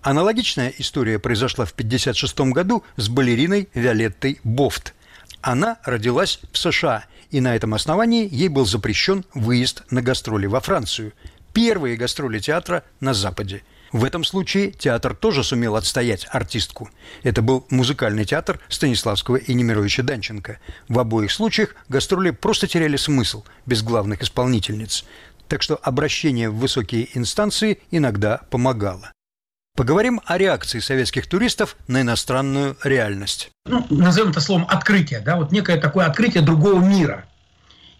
Аналогичная 0.00 0.72
история 0.78 1.18
произошла 1.18 1.66
в 1.66 1.72
1956 1.72 2.52
году 2.52 2.82
с 2.96 3.08
балериной 3.08 3.68
Виолеттой 3.74 4.40
Бофт. 4.42 4.94
Она 5.42 5.78
родилась 5.84 6.40
в 6.50 6.58
США, 6.58 7.04
и 7.30 7.40
на 7.40 7.54
этом 7.54 7.74
основании 7.74 8.28
ей 8.30 8.48
был 8.48 8.64
запрещен 8.64 9.24
выезд 9.34 9.82
на 9.90 10.00
гастроли 10.00 10.46
во 10.46 10.60
Францию. 10.60 11.12
Первые 11.52 11.96
гастроли 11.96 12.38
театра 12.38 12.84
на 13.00 13.12
Западе– 13.12 13.62
в 13.94 14.02
этом 14.02 14.24
случае 14.24 14.72
театр 14.72 15.14
тоже 15.14 15.44
сумел 15.44 15.76
отстоять 15.76 16.26
артистку. 16.32 16.90
Это 17.22 17.42
был 17.42 17.64
музыкальный 17.70 18.24
театр 18.24 18.58
Станиславского 18.68 19.36
и 19.36 19.54
Немировича 19.54 20.02
Данченко. 20.02 20.58
В 20.88 20.98
обоих 20.98 21.30
случаях 21.30 21.76
гастроли 21.88 22.32
просто 22.32 22.66
теряли 22.66 22.96
смысл 22.96 23.44
без 23.66 23.84
главных 23.84 24.20
исполнительниц. 24.20 25.04
Так 25.46 25.62
что 25.62 25.76
обращение 25.76 26.50
в 26.50 26.56
высокие 26.56 27.16
инстанции 27.16 27.78
иногда 27.92 28.40
помогало. 28.50 29.12
Поговорим 29.76 30.20
о 30.24 30.38
реакции 30.38 30.80
советских 30.80 31.28
туристов 31.28 31.76
на 31.86 32.00
иностранную 32.00 32.76
реальность. 32.82 33.50
Ну, 33.64 33.86
назовем 33.90 34.30
это 34.30 34.40
словом 34.40 34.66
открытие, 34.68 35.20
да, 35.20 35.36
вот 35.36 35.52
некое 35.52 35.76
такое 35.76 36.06
открытие 36.06 36.42
другого 36.42 36.84
мира. 36.84 37.26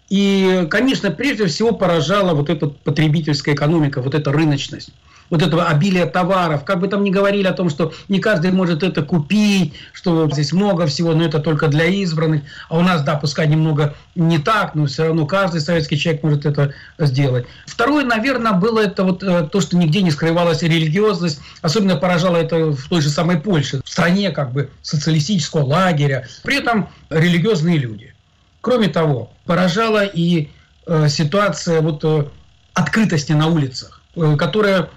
И, 0.09 0.67
конечно, 0.69 1.09
прежде 1.09 1.45
всего 1.45 1.71
поражала 1.71 2.33
вот 2.33 2.49
эта 2.49 2.67
потребительская 2.67 3.55
экономика, 3.55 4.01
вот 4.01 4.13
эта 4.13 4.33
рыночность 4.33 4.91
вот 5.29 5.41
этого 5.41 5.65
обилия 5.65 6.05
товаров. 6.05 6.63
Как 6.63 6.79
бы 6.79 6.87
там 6.87 7.03
ни 7.03 7.09
говорили 7.09 7.47
о 7.47 7.53
том, 7.53 7.69
что 7.69 7.93
не 8.09 8.19
каждый 8.19 8.51
может 8.51 8.83
это 8.83 9.03
купить, 9.03 9.73
что 9.93 10.29
здесь 10.29 10.53
много 10.53 10.85
всего, 10.85 11.13
но 11.13 11.25
это 11.25 11.39
только 11.39 11.67
для 11.67 11.85
избранных. 11.85 12.43
А 12.69 12.77
у 12.77 12.81
нас, 12.81 13.03
да, 13.03 13.15
пускай 13.15 13.47
немного 13.47 13.95
не 14.15 14.39
так, 14.39 14.75
но 14.75 14.85
все 14.85 15.07
равно 15.07 15.25
каждый 15.25 15.61
советский 15.61 15.97
человек 15.97 16.23
может 16.23 16.45
это 16.45 16.73
сделать. 16.97 17.45
Второе, 17.65 18.05
наверное, 18.05 18.53
было 18.53 18.79
это 18.79 19.03
вот 19.03 19.23
э, 19.23 19.47
то, 19.51 19.61
что 19.61 19.77
нигде 19.77 20.01
не 20.01 20.11
скрывалась 20.11 20.61
религиозность. 20.61 21.39
Особенно 21.61 21.95
поражало 21.95 22.37
это 22.37 22.71
в 22.71 22.87
той 22.87 23.01
же 23.01 23.09
самой 23.09 23.37
Польше, 23.37 23.81
в 23.83 23.89
стране 23.89 24.31
как 24.31 24.53
бы 24.53 24.69
социалистического 24.81 25.65
лагеря. 25.65 26.27
При 26.43 26.57
этом 26.57 26.89
религиозные 27.09 27.77
люди. 27.77 28.13
Кроме 28.61 28.87
того, 28.87 29.31
поражала 29.45 30.03
и 30.05 30.49
э, 30.87 31.07
ситуация 31.09 31.81
вот 31.81 32.03
э, 32.03 32.25
открытости 32.73 33.31
на 33.31 33.47
улицах, 33.47 34.01
э, 34.15 34.35
которая 34.37 34.89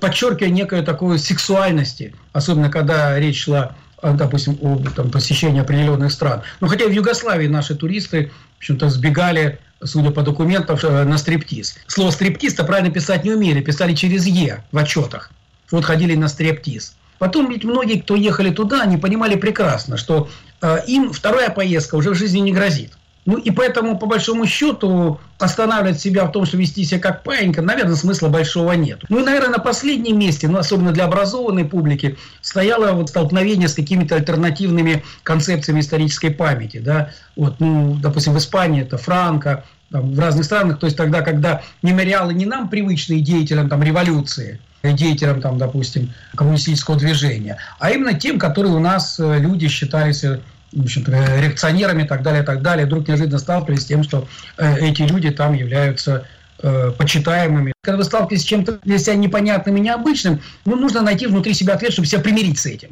подчеркивая 0.00 0.50
некую 0.50 0.82
такую 0.84 1.18
сексуальности, 1.18 2.14
особенно 2.32 2.70
когда 2.70 3.18
речь 3.18 3.44
шла 3.44 3.76
допустим, 4.02 4.58
о 4.60 4.78
там, 4.94 5.10
посещении 5.10 5.60
определенных 5.60 6.12
стран. 6.12 6.42
Но 6.60 6.68
хотя 6.68 6.86
в 6.86 6.90
Югославии 6.90 7.48
наши 7.48 7.74
туристы, 7.74 8.30
в 8.56 8.58
общем-то, 8.58 8.88
сбегали, 8.90 9.58
судя 9.82 10.10
по 10.10 10.22
документам, 10.22 10.78
э, 10.82 11.04
на 11.04 11.18
стриптиз. 11.18 11.76
Слово 11.86 12.10
стриптиз-то 12.10 12.64
правильно 12.64 12.92
писать 12.92 13.24
не 13.24 13.32
умели, 13.32 13.60
писали 13.60 13.94
через 13.94 14.26
«е» 14.26 14.62
в 14.72 14.78
отчетах. 14.78 15.30
Вот 15.70 15.84
ходили 15.84 16.14
на 16.14 16.28
стриптиз. 16.28 16.94
Потом 17.18 17.50
ведь 17.50 17.64
многие, 17.64 18.00
кто 18.00 18.14
ехали 18.14 18.50
туда, 18.50 18.82
они 18.82 18.96
понимали 18.96 19.34
прекрасно, 19.34 19.96
что 19.96 20.28
э, 20.62 20.78
им 20.86 21.12
вторая 21.12 21.50
поездка 21.50 21.96
уже 21.96 22.10
в 22.10 22.14
жизни 22.14 22.38
не 22.38 22.52
грозит. 22.52 22.97
Ну 23.28 23.36
и 23.36 23.50
поэтому, 23.50 23.98
по 23.98 24.06
большому 24.06 24.46
счету, 24.46 25.20
останавливать 25.38 26.00
себя 26.00 26.24
в 26.24 26.32
том, 26.32 26.46
что 26.46 26.56
вести 26.56 26.82
себя 26.82 26.98
как 26.98 27.24
паинька, 27.24 27.60
наверное, 27.60 27.94
смысла 27.94 28.28
большого 28.28 28.72
нет. 28.72 29.04
Ну 29.10 29.20
и, 29.20 29.22
наверное, 29.22 29.50
на 29.50 29.58
последнем 29.58 30.18
месте, 30.18 30.48
ну, 30.48 30.56
особенно 30.56 30.92
для 30.92 31.04
образованной 31.04 31.66
публики, 31.66 32.16
стояло 32.40 32.92
вот 32.92 33.10
столкновение 33.10 33.68
с 33.68 33.74
какими-то 33.74 34.14
альтернативными 34.14 35.04
концепциями 35.24 35.80
исторической 35.80 36.30
памяти. 36.30 36.78
Да? 36.78 37.10
Вот, 37.36 37.60
ну, 37.60 37.98
допустим, 38.00 38.32
в 38.32 38.38
Испании 38.38 38.80
это 38.80 38.96
Франко, 38.96 39.62
там, 39.92 40.10
в 40.14 40.18
разных 40.18 40.46
странах, 40.46 40.78
то 40.78 40.86
есть 40.86 40.96
тогда, 40.96 41.20
когда 41.20 41.60
мемориалы 41.82 42.32
не 42.32 42.46
нам 42.46 42.70
привычные 42.70 43.20
деятелям 43.20 43.68
там, 43.68 43.82
революции, 43.82 44.58
деятелям, 44.82 45.42
там, 45.42 45.58
допустим, 45.58 46.14
коммунистического 46.34 46.96
движения, 46.96 47.58
а 47.78 47.90
именно 47.90 48.14
тем, 48.14 48.38
которые 48.38 48.74
у 48.74 48.78
нас 48.78 49.20
э, 49.20 49.38
люди 49.38 49.68
считались 49.68 50.24
э, 50.24 50.40
в 50.72 50.82
общем-то, 50.82 51.40
реакционерами 51.40 52.02
и 52.02 52.06
так 52.06 52.22
далее, 52.22 52.42
и 52.42 52.46
так 52.46 52.62
далее, 52.62 52.86
вдруг 52.86 53.08
неожиданно 53.08 53.38
сталкивались 53.38 53.82
с 53.82 53.86
тем, 53.86 54.02
что 54.02 54.28
э, 54.58 54.78
эти 54.80 55.02
люди 55.02 55.30
там 55.30 55.54
являются 55.54 56.26
э, 56.62 56.92
почитаемыми. 56.96 57.72
Когда 57.82 57.98
вы 57.98 58.04
сталкиваетесь 58.04 58.44
с 58.44 58.46
чем-то 58.46 58.80
для 58.84 58.98
себя 58.98 59.14
непонятным 59.14 59.76
и 59.76 59.80
необычным, 59.80 60.40
ну, 60.64 60.76
нужно 60.76 61.02
найти 61.02 61.26
внутри 61.26 61.54
себя 61.54 61.74
ответ, 61.74 61.92
чтобы 61.92 62.06
себя 62.06 62.20
примирить 62.20 62.58
с 62.58 62.66
этим. 62.66 62.90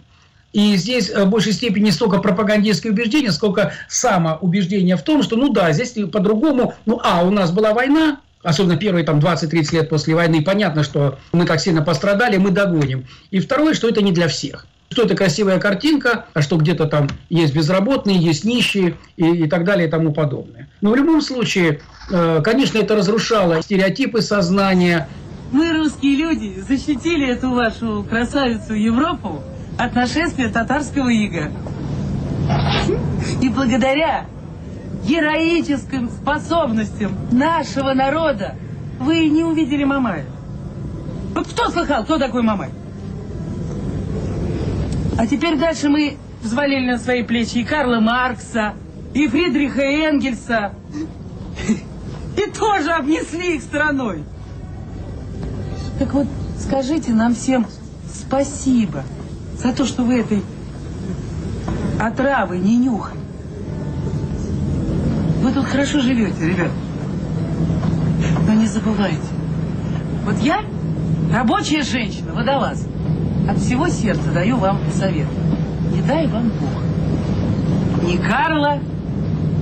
И 0.52 0.76
здесь 0.76 1.10
э, 1.10 1.24
в 1.24 1.28
большей 1.28 1.52
степени 1.52 1.84
не 1.84 1.92
столько 1.92 2.18
пропагандистские 2.18 2.92
убеждения, 2.92 3.30
сколько 3.30 3.72
самоубеждение 3.88 4.96
в 4.96 5.02
том, 5.02 5.22
что, 5.22 5.36
ну 5.36 5.50
да, 5.50 5.72
здесь 5.72 5.92
по-другому, 6.10 6.74
ну, 6.86 7.00
а, 7.04 7.24
у 7.24 7.30
нас 7.30 7.50
была 7.50 7.74
война, 7.74 8.20
особенно 8.42 8.76
первые 8.76 9.04
там 9.04 9.18
20-30 9.18 9.74
лет 9.74 9.88
после 9.90 10.14
войны, 10.14 10.42
понятно, 10.42 10.82
что 10.82 11.18
мы 11.32 11.44
так 11.44 11.60
сильно 11.60 11.82
пострадали, 11.82 12.38
мы 12.38 12.52
догоним. 12.52 13.04
И 13.30 13.40
второе, 13.40 13.74
что 13.74 13.86
это 13.88 14.00
не 14.00 14.12
для 14.12 14.28
всех 14.28 14.66
что 14.96 15.02
это 15.02 15.14
красивая 15.14 15.58
картинка, 15.58 16.24
а 16.32 16.40
что 16.40 16.56
где-то 16.56 16.86
там 16.86 17.08
есть 17.28 17.54
безработные, 17.54 18.16
есть 18.16 18.46
нищие 18.46 18.96
и, 19.18 19.42
и 19.42 19.46
так 19.46 19.64
далее 19.64 19.88
и 19.88 19.90
тому 19.90 20.10
подобное. 20.10 20.70
Но 20.80 20.92
в 20.92 20.96
любом 20.96 21.20
случае, 21.20 21.80
э, 22.10 22.40
конечно, 22.42 22.78
это 22.78 22.96
разрушало 22.96 23.60
стереотипы 23.60 24.22
сознания. 24.22 25.06
Мы, 25.52 25.70
русские 25.76 26.16
люди, 26.16 26.64
защитили 26.66 27.28
эту 27.28 27.50
вашу 27.50 28.06
красавицу 28.08 28.72
Европу 28.72 29.42
от 29.76 29.94
нашествия 29.94 30.48
татарского 30.48 31.10
ига. 31.10 31.52
И 33.42 33.50
благодаря 33.50 34.24
героическим 35.06 36.08
способностям 36.08 37.14
нашего 37.30 37.92
народа 37.92 38.54
вы 38.98 39.28
не 39.28 39.44
увидели 39.44 39.84
Мамая. 39.84 40.24
Вот 41.34 41.48
кто 41.48 41.68
слыхал, 41.68 42.02
кто 42.04 42.16
такой 42.16 42.40
Мамай? 42.40 42.70
А 45.18 45.26
теперь 45.26 45.58
дальше 45.58 45.88
мы 45.88 46.16
взвалили 46.42 46.90
на 46.90 46.98
свои 46.98 47.22
плечи 47.22 47.58
и 47.58 47.64
Карла 47.64 48.00
Маркса, 48.00 48.74
и 49.14 49.26
Фридриха 49.26 49.80
Энгельса. 49.80 50.72
И 52.36 52.50
тоже 52.50 52.90
обнесли 52.90 53.56
их 53.56 53.62
страной. 53.62 54.22
Так 55.98 56.12
вот, 56.12 56.26
скажите 56.60 57.12
нам 57.12 57.34
всем 57.34 57.66
спасибо 58.12 59.04
за 59.56 59.72
то, 59.72 59.86
что 59.86 60.02
вы 60.02 60.20
этой 60.20 60.42
отравы 61.98 62.58
не 62.58 62.76
нюхали. 62.76 63.20
Вы 65.40 65.52
тут 65.52 65.64
хорошо 65.64 66.00
живете, 66.00 66.46
ребят. 66.46 66.70
Но 68.46 68.52
не 68.52 68.66
забывайте. 68.66 69.28
Вот 70.24 70.38
я 70.40 70.60
рабочая 71.32 71.82
женщина, 71.82 72.34
водолаз. 72.34 72.86
От 73.48 73.58
всего 73.58 73.88
сердца 73.88 74.30
даю 74.32 74.56
вам 74.56 74.80
совет. 74.92 75.28
Не 75.92 76.02
дай 76.02 76.26
вам 76.26 76.50
Бог. 76.50 78.02
Ни 78.02 78.16
Карла, 78.16 78.80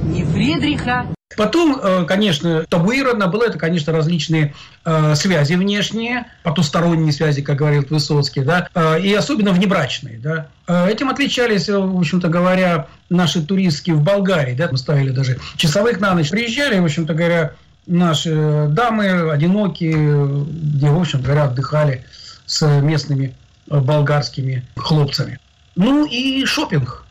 ни 0.04 0.24
Фридриха. 0.24 1.06
Потом, 1.36 1.78
э, 1.82 2.04
конечно, 2.06 2.64
табуировано 2.68 3.26
было 3.26 3.44
это, 3.44 3.58
конечно, 3.58 3.92
различные 3.92 4.54
э, 4.84 5.14
связи 5.16 5.54
внешние, 5.54 6.26
потусторонние 6.44 7.12
связи, 7.12 7.42
как 7.42 7.56
говорил 7.56 7.84
Высоцкий, 7.90 8.42
да, 8.42 8.68
э, 8.74 9.00
и 9.00 9.12
особенно 9.12 9.52
внебрачные, 9.52 10.18
да. 10.18 10.46
Этим 10.88 11.10
отличались, 11.10 11.68
в 11.68 11.98
общем-то 11.98 12.28
говоря, 12.28 12.86
наши 13.10 13.42
туристки 13.42 13.90
в 13.90 14.02
Болгарии, 14.02 14.54
да, 14.54 14.68
мы 14.70 14.78
ставили 14.78 15.10
даже 15.10 15.38
часовых 15.56 16.00
на 16.00 16.14
ночь, 16.14 16.30
приезжали, 16.30 16.78
в 16.78 16.84
общем-то 16.84 17.12
говоря, 17.12 17.52
наши 17.86 18.66
дамы 18.70 19.30
одинокие, 19.30 20.46
где, 20.46 20.88
в 20.88 20.98
общем 20.98 21.20
говоря, 21.20 21.44
отдыхали 21.44 22.04
с 22.46 22.66
местными 22.80 23.34
болгарскими 23.66 24.64
хлопцами. 24.76 25.38
Ну 25.76 26.06
и 26.06 26.44
шопинг. 26.44 27.04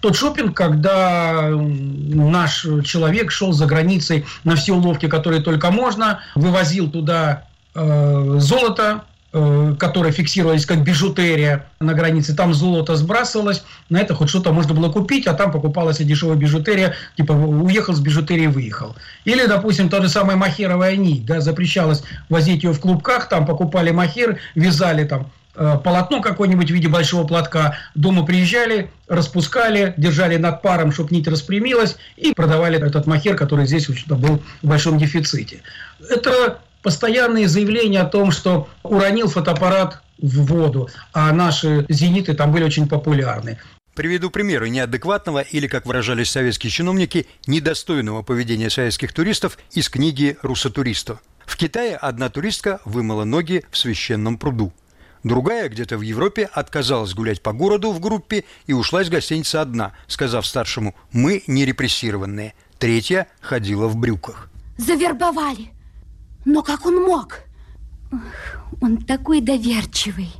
Тот 0.00 0.16
шопинг, 0.16 0.56
когда 0.56 1.50
наш 1.50 2.66
человек 2.84 3.30
шел 3.30 3.52
за 3.52 3.66
границей 3.66 4.24
на 4.44 4.56
все 4.56 4.72
уловки, 4.72 5.08
которые 5.08 5.42
только 5.42 5.70
можно, 5.70 6.20
вывозил 6.34 6.90
туда 6.90 7.44
э, 7.74 8.36
золото, 8.38 9.04
э, 9.34 9.74
которые 9.78 10.12
фиксировались 10.12 10.64
как 10.64 10.82
бижутерия 10.82 11.66
на 11.80 11.92
границе, 11.92 12.34
там 12.34 12.54
золото 12.54 12.96
сбрасывалось, 12.96 13.62
на 13.90 13.98
это 13.98 14.14
хоть 14.14 14.30
что-то 14.30 14.54
можно 14.54 14.72
было 14.72 14.90
купить, 14.90 15.26
а 15.26 15.34
там 15.34 15.52
покупалась 15.52 15.98
дешевая 15.98 16.36
бижутерия, 16.36 16.94
типа 17.18 17.32
уехал 17.32 17.92
с 17.92 18.00
бижутерии, 18.00 18.46
выехал. 18.46 18.96
Или, 19.26 19.44
допустим, 19.44 19.90
та 19.90 20.00
же 20.00 20.08
самая 20.08 20.36
махеровая 20.38 20.96
нить, 20.96 21.26
да, 21.26 21.42
запрещалось 21.42 22.04
возить 22.30 22.64
ее 22.64 22.72
в 22.72 22.80
клубках, 22.80 23.28
там 23.28 23.44
покупали 23.44 23.90
махер, 23.90 24.38
вязали 24.54 25.04
там 25.04 25.30
полотно 25.54 26.20
какое-нибудь 26.20 26.70
в 26.70 26.74
виде 26.74 26.88
большого 26.88 27.26
платка, 27.26 27.78
дома 27.94 28.24
приезжали, 28.24 28.90
распускали, 29.08 29.94
держали 29.96 30.36
над 30.36 30.62
паром, 30.62 30.92
чтобы 30.92 31.14
нить 31.14 31.28
распрямилась, 31.28 31.96
и 32.16 32.32
продавали 32.32 32.84
этот 32.84 33.06
махер, 33.06 33.36
который 33.36 33.66
здесь 33.66 33.88
в 33.88 34.06
был 34.06 34.42
в 34.62 34.66
большом 34.66 34.98
дефиците. 34.98 35.62
Это 36.08 36.60
постоянные 36.82 37.48
заявления 37.48 38.00
о 38.00 38.06
том, 38.06 38.30
что 38.30 38.68
уронил 38.82 39.28
фотоаппарат 39.28 40.02
в 40.18 40.46
воду, 40.46 40.88
а 41.12 41.32
наши 41.32 41.86
зениты 41.88 42.34
там 42.34 42.52
были 42.52 42.64
очень 42.64 42.88
популярны. 42.88 43.58
Приведу 43.94 44.30
примеры 44.30 44.70
неадекватного 44.70 45.40
или, 45.40 45.66
как 45.66 45.84
выражались 45.84 46.30
советские 46.30 46.70
чиновники, 46.70 47.26
недостойного 47.46 48.22
поведения 48.22 48.70
советских 48.70 49.12
туристов 49.12 49.58
из 49.72 49.88
книги 49.88 50.38
«Руссотуристу». 50.42 51.20
В 51.44 51.56
Китае 51.56 51.96
одна 51.96 52.30
туристка 52.30 52.80
вымыла 52.84 53.24
ноги 53.24 53.64
в 53.70 53.76
священном 53.76 54.38
пруду. 54.38 54.72
Другая 55.22 55.68
где-то 55.68 55.98
в 55.98 56.00
Европе 56.00 56.48
отказалась 56.50 57.14
гулять 57.14 57.42
по 57.42 57.52
городу 57.52 57.92
в 57.92 58.00
группе 58.00 58.44
и 58.66 58.72
ушла 58.72 59.02
из 59.02 59.10
гостиницы 59.10 59.56
одна, 59.56 59.92
сказав 60.06 60.46
старшему 60.46 60.94
«Мы 61.12 61.42
не 61.46 61.64
репрессированные». 61.64 62.54
Третья 62.78 63.28
ходила 63.40 63.86
в 63.86 63.96
брюках. 63.96 64.48
Завербовали. 64.78 65.72
Но 66.46 66.62
как 66.62 66.86
он 66.86 67.02
мог? 67.02 67.40
Он 68.80 68.96
такой 68.96 69.42
доверчивый. 69.42 70.32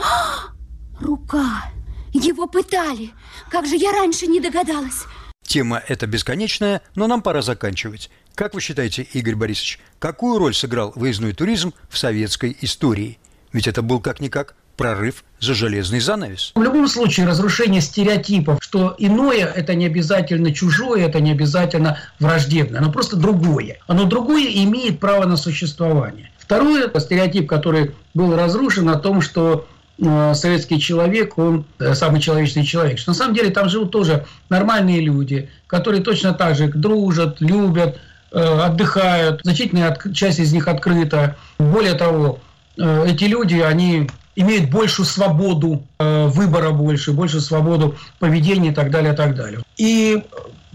А, 0.00 0.52
рука. 1.00 1.64
Его 2.12 2.46
пытали. 2.46 3.10
Как 3.50 3.66
же 3.66 3.76
я 3.76 3.90
раньше 3.90 4.28
не 4.28 4.40
догадалась. 4.40 5.04
Тема 5.42 5.82
эта 5.88 6.06
бесконечная, 6.06 6.82
но 6.94 7.06
нам 7.06 7.22
пора 7.22 7.42
заканчивать. 7.42 8.10
Как 8.34 8.54
вы 8.54 8.60
считаете, 8.60 9.02
Игорь 9.02 9.34
Борисович, 9.34 9.80
какую 9.98 10.38
роль 10.38 10.54
сыграл 10.54 10.92
выездной 10.94 11.32
туризм 11.32 11.72
в 11.88 11.98
советской 11.98 12.56
истории? 12.60 13.18
Ведь 13.52 13.66
это 13.66 13.82
был 13.82 14.00
как-никак 14.00 14.54
прорыв 14.76 15.24
за 15.40 15.54
железный 15.54 16.00
занавес. 16.00 16.52
В 16.54 16.62
любом 16.62 16.88
случае, 16.88 17.26
разрушение 17.26 17.80
стереотипов, 17.80 18.58
что 18.60 18.94
иное– 18.98 19.46
это 19.54 19.74
не 19.74 19.86
обязательно 19.86 20.52
чужое, 20.52 21.06
это 21.06 21.20
не 21.20 21.32
обязательно 21.32 21.98
враждебное, 22.20 22.80
оно 22.80 22.92
просто 22.92 23.16
другое. 23.16 23.78
Оно 23.86 24.04
другое 24.04 24.46
имеет 24.46 25.00
право 25.00 25.24
на 25.24 25.36
существование. 25.36 26.30
Второе– 26.38 26.90
стереотип, 26.98 27.48
который 27.48 27.92
был 28.14 28.36
разрушен 28.36 28.88
о 28.88 28.96
том, 28.96 29.20
что 29.20 29.66
э, 29.98 30.34
советский 30.34 30.78
человек, 30.78 31.38
он 31.38 31.64
э, 31.78 31.94
самый 31.94 32.20
человечный 32.20 32.64
человек. 32.64 32.98
Что 32.98 33.10
на 33.10 33.16
самом 33.16 33.34
деле 33.34 33.50
там 33.50 33.68
живут 33.68 33.90
тоже 33.90 34.26
нормальные 34.48 35.00
люди, 35.00 35.50
которые 35.66 36.02
точно 36.02 36.34
так 36.34 36.54
же 36.54 36.68
дружат, 36.68 37.40
любят, 37.40 37.98
э, 38.30 38.38
отдыхают. 38.38 39.40
Значительная 39.42 39.98
часть 40.12 40.38
из 40.38 40.52
них 40.52 40.68
открыта. 40.68 41.36
Более 41.58 41.94
того, 41.94 42.38
эти 42.76 43.24
люди, 43.24 43.58
они 43.58 44.08
имеют 44.36 44.70
большую 44.70 45.06
свободу 45.06 45.82
э, 45.98 46.26
выбора 46.26 46.70
больше, 46.70 47.12
большую 47.12 47.40
свободу 47.40 47.96
поведения 48.18 48.70
и 48.70 48.74
так 48.74 48.90
далее, 48.90 49.14
и 49.14 49.16
так 49.16 49.34
далее. 49.34 49.60
И 49.76 50.22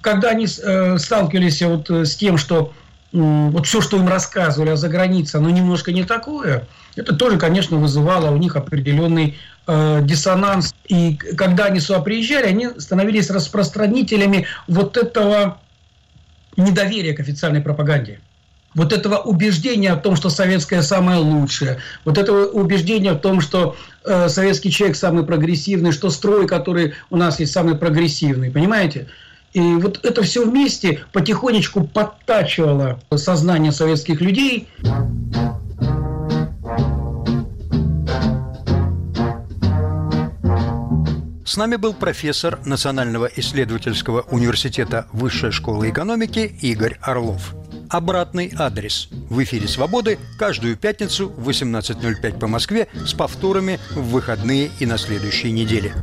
когда 0.01 0.29
они 0.31 0.45
э, 0.45 0.97
сталкивались 0.97 1.61
вот 1.61 1.89
с 1.89 2.15
тем, 2.15 2.37
что 2.37 2.73
вот 3.13 3.67
все, 3.67 3.81
что 3.81 3.97
им 3.97 4.07
рассказывали 4.07 4.69
о 4.69 4.77
загранице, 4.77 5.35
оно 5.35 5.49
немножко 5.49 5.91
не 5.91 6.05
такое, 6.05 6.65
это 6.95 7.13
тоже, 7.13 7.37
конечно, 7.37 7.77
вызывало 7.77 8.31
у 8.31 8.37
них 8.37 8.55
определенный 8.55 9.37
э, 9.67 9.99
диссонанс. 10.03 10.73
И 10.87 11.15
когда 11.15 11.65
они 11.65 11.81
сюда 11.81 11.99
приезжали, 11.99 12.47
они 12.47 12.69
становились 12.77 13.29
распространителями 13.29 14.47
вот 14.67 14.97
этого 14.97 15.59
недоверия 16.55 17.13
к 17.13 17.19
официальной 17.19 17.61
пропаганде 17.61 18.19
вот 18.73 18.93
этого 18.93 19.17
убеждения 19.17 19.93
в 19.93 20.01
том, 20.01 20.15
что 20.15 20.29
советское 20.29 20.81
самое 20.81 21.19
лучшее, 21.19 21.79
вот 22.05 22.17
этого 22.17 22.45
убеждения 22.45 23.13
в 23.13 23.19
том, 23.19 23.41
что 23.41 23.75
э, 24.05 24.29
советский 24.29 24.71
человек 24.71 24.95
самый 24.95 25.23
прогрессивный, 25.23 25.91
что 25.91 26.09
строй, 26.09 26.47
который 26.47 26.93
у 27.09 27.17
нас 27.17 27.39
есть, 27.39 27.51
самый 27.51 27.75
прогрессивный, 27.75 28.51
понимаете? 28.51 29.07
И 29.53 29.59
вот 29.59 29.99
это 30.05 30.23
все 30.23 30.45
вместе 30.45 31.01
потихонечку 31.11 31.83
подтачивало 31.83 33.01
сознание 33.15 33.73
советских 33.73 34.21
людей. 34.21 34.69
С 41.45 41.57
нами 41.57 41.75
был 41.75 41.93
профессор 41.93 42.59
Национального 42.63 43.25
исследовательского 43.25 44.21
университета 44.21 45.07
Высшей 45.11 45.51
школы 45.51 45.89
экономики 45.89 46.55
Игорь 46.61 46.97
Орлов 47.01 47.53
обратный 47.91 48.53
адрес. 48.57 49.09
В 49.29 49.43
эфире 49.43 49.67
«Свободы» 49.67 50.17
каждую 50.39 50.77
пятницу 50.77 51.29
в 51.29 51.49
18.05 51.49 52.39
по 52.39 52.47
Москве 52.47 52.87
с 53.05 53.13
повторами 53.13 53.79
в 53.91 54.11
выходные 54.11 54.71
и 54.79 54.85
на 54.85 54.97
следующей 54.97 55.51
неделе. 55.51 55.93